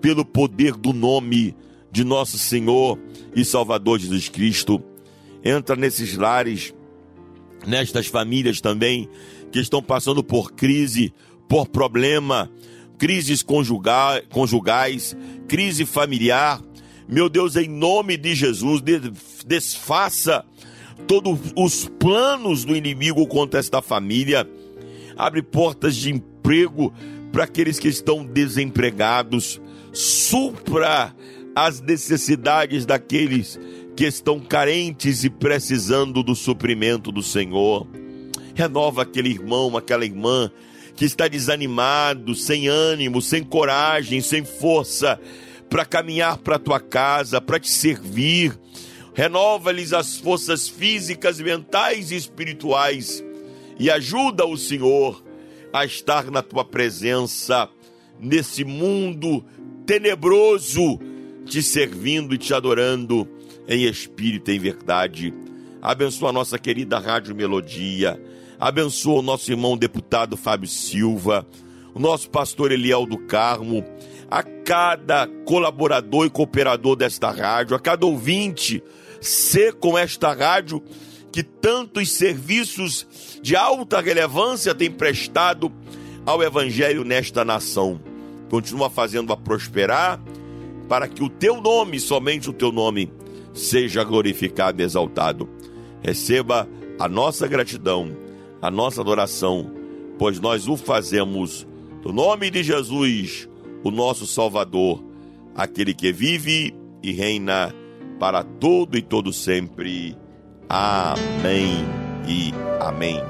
pelo 0.00 0.24
poder 0.24 0.74
do 0.74 0.92
nome 0.92 1.54
de 1.90 2.04
nosso 2.04 2.38
Senhor 2.38 2.98
e 3.34 3.44
Salvador 3.44 3.98
Jesus 3.98 4.28
Cristo. 4.28 4.82
Entra 5.44 5.74
nesses 5.74 6.16
lares, 6.16 6.74
nestas 7.66 8.06
famílias 8.06 8.60
também 8.60 9.08
que 9.50 9.58
estão 9.58 9.82
passando 9.82 10.22
por 10.22 10.52
crise, 10.52 11.12
por 11.48 11.66
problema, 11.68 12.50
crises 13.00 13.42
conjuga 13.42 14.22
conjugais, 14.28 15.16
crise 15.48 15.86
familiar. 15.86 16.60
Meu 17.08 17.30
Deus, 17.30 17.56
em 17.56 17.66
nome 17.66 18.18
de 18.18 18.34
Jesus, 18.34 18.82
desfaça 19.46 20.44
todos 21.08 21.40
os 21.56 21.90
planos 21.98 22.62
do 22.62 22.76
inimigo 22.76 23.26
contra 23.26 23.58
esta 23.58 23.80
família. 23.80 24.46
Abre 25.16 25.42
portas 25.42 25.96
de 25.96 26.12
emprego 26.12 26.92
para 27.32 27.44
aqueles 27.44 27.78
que 27.78 27.88
estão 27.88 28.22
desempregados. 28.22 29.58
Supra 29.94 31.16
as 31.56 31.80
necessidades 31.80 32.84
daqueles 32.84 33.58
que 33.96 34.04
estão 34.04 34.38
carentes 34.38 35.24
e 35.24 35.30
precisando 35.30 36.22
do 36.22 36.34
suprimento 36.34 37.10
do 37.10 37.22
Senhor. 37.22 37.86
Renova 38.54 39.02
aquele 39.02 39.30
irmão, 39.30 39.74
aquela 39.74 40.04
irmã 40.04 40.50
que 41.00 41.06
está 41.06 41.26
desanimado, 41.26 42.34
sem 42.34 42.68
ânimo, 42.68 43.22
sem 43.22 43.42
coragem, 43.42 44.20
sem 44.20 44.44
força 44.44 45.18
para 45.70 45.86
caminhar 45.86 46.36
para 46.36 46.56
a 46.56 46.58
tua 46.58 46.78
casa, 46.78 47.40
para 47.40 47.58
te 47.58 47.70
servir. 47.70 48.54
Renova-lhes 49.14 49.94
as 49.94 50.18
forças 50.18 50.68
físicas, 50.68 51.40
mentais 51.40 52.10
e 52.10 52.16
espirituais 52.16 53.24
e 53.78 53.90
ajuda 53.90 54.44
o 54.44 54.58
Senhor 54.58 55.24
a 55.72 55.86
estar 55.86 56.30
na 56.30 56.42
tua 56.42 56.66
presença 56.66 57.66
nesse 58.20 58.62
mundo 58.62 59.42
tenebroso, 59.86 61.00
te 61.46 61.62
servindo 61.62 62.34
e 62.34 62.38
te 62.38 62.52
adorando 62.52 63.26
em 63.66 63.84
espírito 63.84 64.50
e 64.50 64.56
em 64.56 64.58
verdade. 64.58 65.32
Abençoa 65.80 66.28
a 66.28 66.34
nossa 66.34 66.58
querida 66.58 66.98
Rádio 66.98 67.34
Melodia. 67.34 68.20
Abençoa 68.60 69.20
o 69.20 69.22
nosso 69.22 69.50
irmão 69.50 69.74
deputado 69.74 70.36
Fábio 70.36 70.68
Silva, 70.68 71.46
o 71.94 71.98
nosso 71.98 72.28
pastor 72.28 72.70
Eliel 72.70 73.06
do 73.06 73.16
Carmo, 73.16 73.82
a 74.30 74.42
cada 74.42 75.26
colaborador 75.46 76.26
e 76.26 76.30
cooperador 76.30 76.94
desta 76.94 77.30
rádio, 77.30 77.74
a 77.74 77.80
cada 77.80 78.04
ouvinte, 78.04 78.82
ser 79.18 79.72
com 79.72 79.96
esta 79.96 80.34
rádio 80.34 80.82
que 81.32 81.42
tantos 81.42 82.12
serviços 82.12 83.06
de 83.40 83.56
alta 83.56 83.98
relevância 83.98 84.74
tem 84.74 84.90
prestado 84.90 85.72
ao 86.26 86.42
Evangelho 86.42 87.02
nesta 87.02 87.46
nação. 87.46 87.98
Continua 88.50 88.90
fazendo-a 88.90 89.38
prosperar, 89.38 90.20
para 90.86 91.08
que 91.08 91.24
o 91.24 91.30
teu 91.30 91.62
nome, 91.62 91.98
somente 91.98 92.50
o 92.50 92.52
teu 92.52 92.70
nome, 92.70 93.10
seja 93.54 94.04
glorificado 94.04 94.82
e 94.82 94.84
exaltado. 94.84 95.48
Receba 96.02 96.68
a 96.98 97.08
nossa 97.08 97.48
gratidão, 97.48 98.14
a 98.60 98.70
nossa 98.70 99.00
adoração, 99.00 99.70
pois 100.18 100.38
nós 100.40 100.68
o 100.68 100.76
fazemos 100.76 101.66
no 102.04 102.12
nome 102.12 102.50
de 102.50 102.62
Jesus, 102.62 103.48
o 103.84 103.90
nosso 103.90 104.26
Salvador, 104.26 105.02
aquele 105.54 105.92
que 105.92 106.12
vive 106.12 106.74
e 107.02 107.12
reina 107.12 107.74
para 108.18 108.42
todo 108.42 108.96
e 108.96 109.02
todo 109.02 109.32
sempre. 109.32 110.16
Amém 110.68 111.84
e 112.26 112.52
amém. 112.80 113.20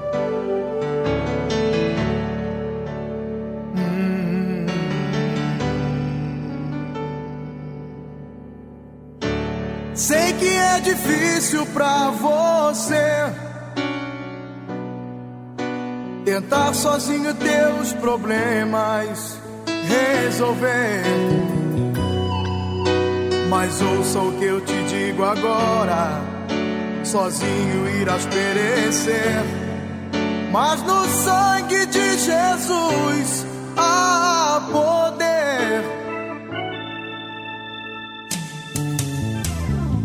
Sei 9.94 10.32
que 10.32 10.48
é 10.48 10.80
difícil 10.80 11.66
pra 11.66 12.10
você 12.10 13.49
tentar 16.24 16.74
sozinho 16.74 17.34
teus 17.34 17.92
problemas 17.94 19.40
resolver. 19.90 21.02
Mas 23.48 23.80
ouça 23.82 24.20
o 24.20 24.32
que 24.38 24.44
eu 24.44 24.60
te 24.60 24.82
digo 24.84 25.24
agora: 25.24 26.20
sozinho 27.04 27.88
irás 28.00 28.24
perecer. 28.26 29.44
Mas 30.52 30.82
no 30.82 31.04
sangue 31.06 31.86
de 31.86 32.18
Jesus 32.18 33.46
há 33.76 34.62
poder. 34.70 35.84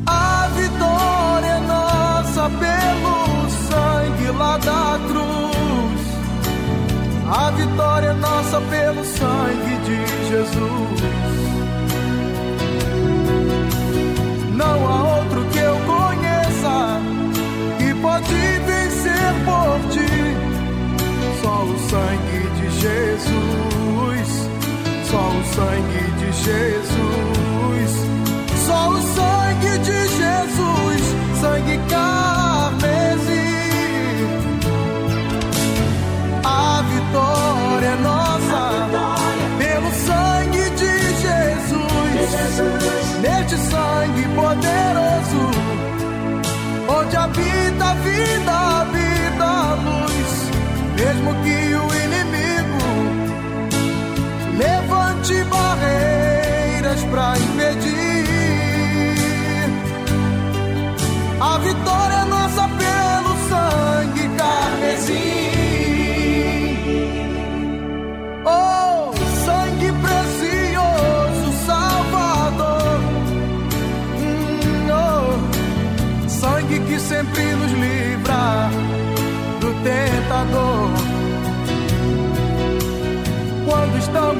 A 0.05 0.47
vitória 0.55 1.47
é 1.47 1.59
nossa 1.61 2.49
pelo 2.49 3.49
sangue 3.69 4.37
lá 4.37 4.57
da 4.57 4.99
cruz. 5.07 5.14
A 7.27 7.49
vitória 7.51 8.09
é 8.09 8.13
nossa 8.13 8.61
pelo 8.61 9.03
sangue 9.03 9.75
de 9.85 10.05
Jesus. 10.29 11.01
Não 14.53 14.87
há 14.87 15.17
outro 15.17 15.43
que 15.51 15.57
eu 15.57 15.75
conheça 15.85 17.01
que 17.79 17.93
pode 17.99 18.33
vencer 18.65 19.33
por 19.43 19.79
ti. 19.91 20.05
Só 21.41 21.63
o 21.63 21.79
sangue 21.89 22.41
de 22.57 22.69
Jesus. 22.81 24.49
Só 25.09 25.17
o 25.17 25.43
sangue 25.55 26.11
de 26.19 26.31
Jesus. 26.43 26.94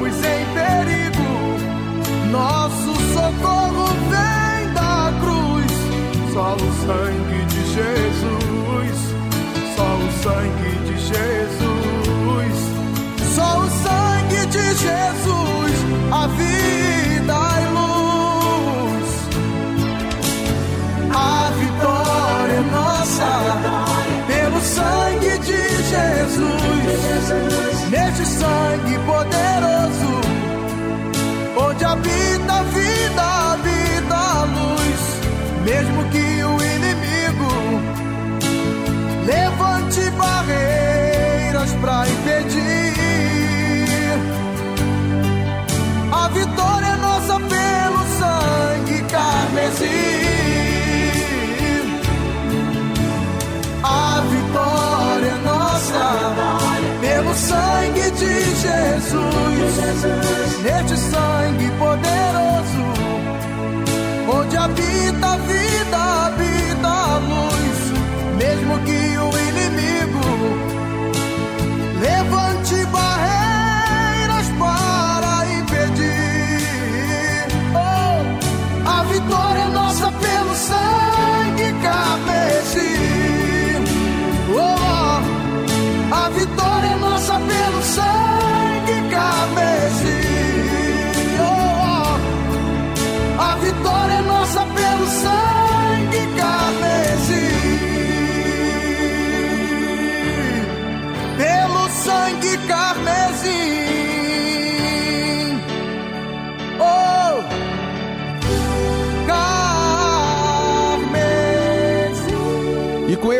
Estamos 0.06 0.24
em 0.24 0.44
perigo, 0.54 1.30
nosso 2.30 2.94
socorro 3.12 3.86
vem 4.10 4.72
da 4.72 5.12
cruz. 5.20 5.72
Só 6.32 6.54
o 6.54 6.72
sangue 6.86 7.44
de 7.46 7.62
Jesus, 7.74 8.98
só 9.74 9.88
o 9.96 10.10
sangue 10.22 10.72
de 10.84 10.96
Jesus. 10.98 11.76
Só 13.34 13.58
o 13.58 13.68
sangue 13.68 14.46
de 14.46 14.66
Jesus, 14.74 15.74
a 16.10 16.26
vida 16.28 17.38
e 17.60 17.66
luz. 17.74 19.08
A 21.14 21.50
vitória 21.50 22.54
é 22.54 22.60
nossa, 22.70 23.30
pelo 24.26 24.60
sangue 24.60 25.38
de 25.38 25.62
Jesus. 25.90 26.66
Neste 27.90 28.26
sangue 28.26 28.98
poderoso, 29.06 29.25
Jesus. 59.96 60.62
Neste 60.62 60.96
sangue 60.96 61.70
poderoso, 61.78 62.55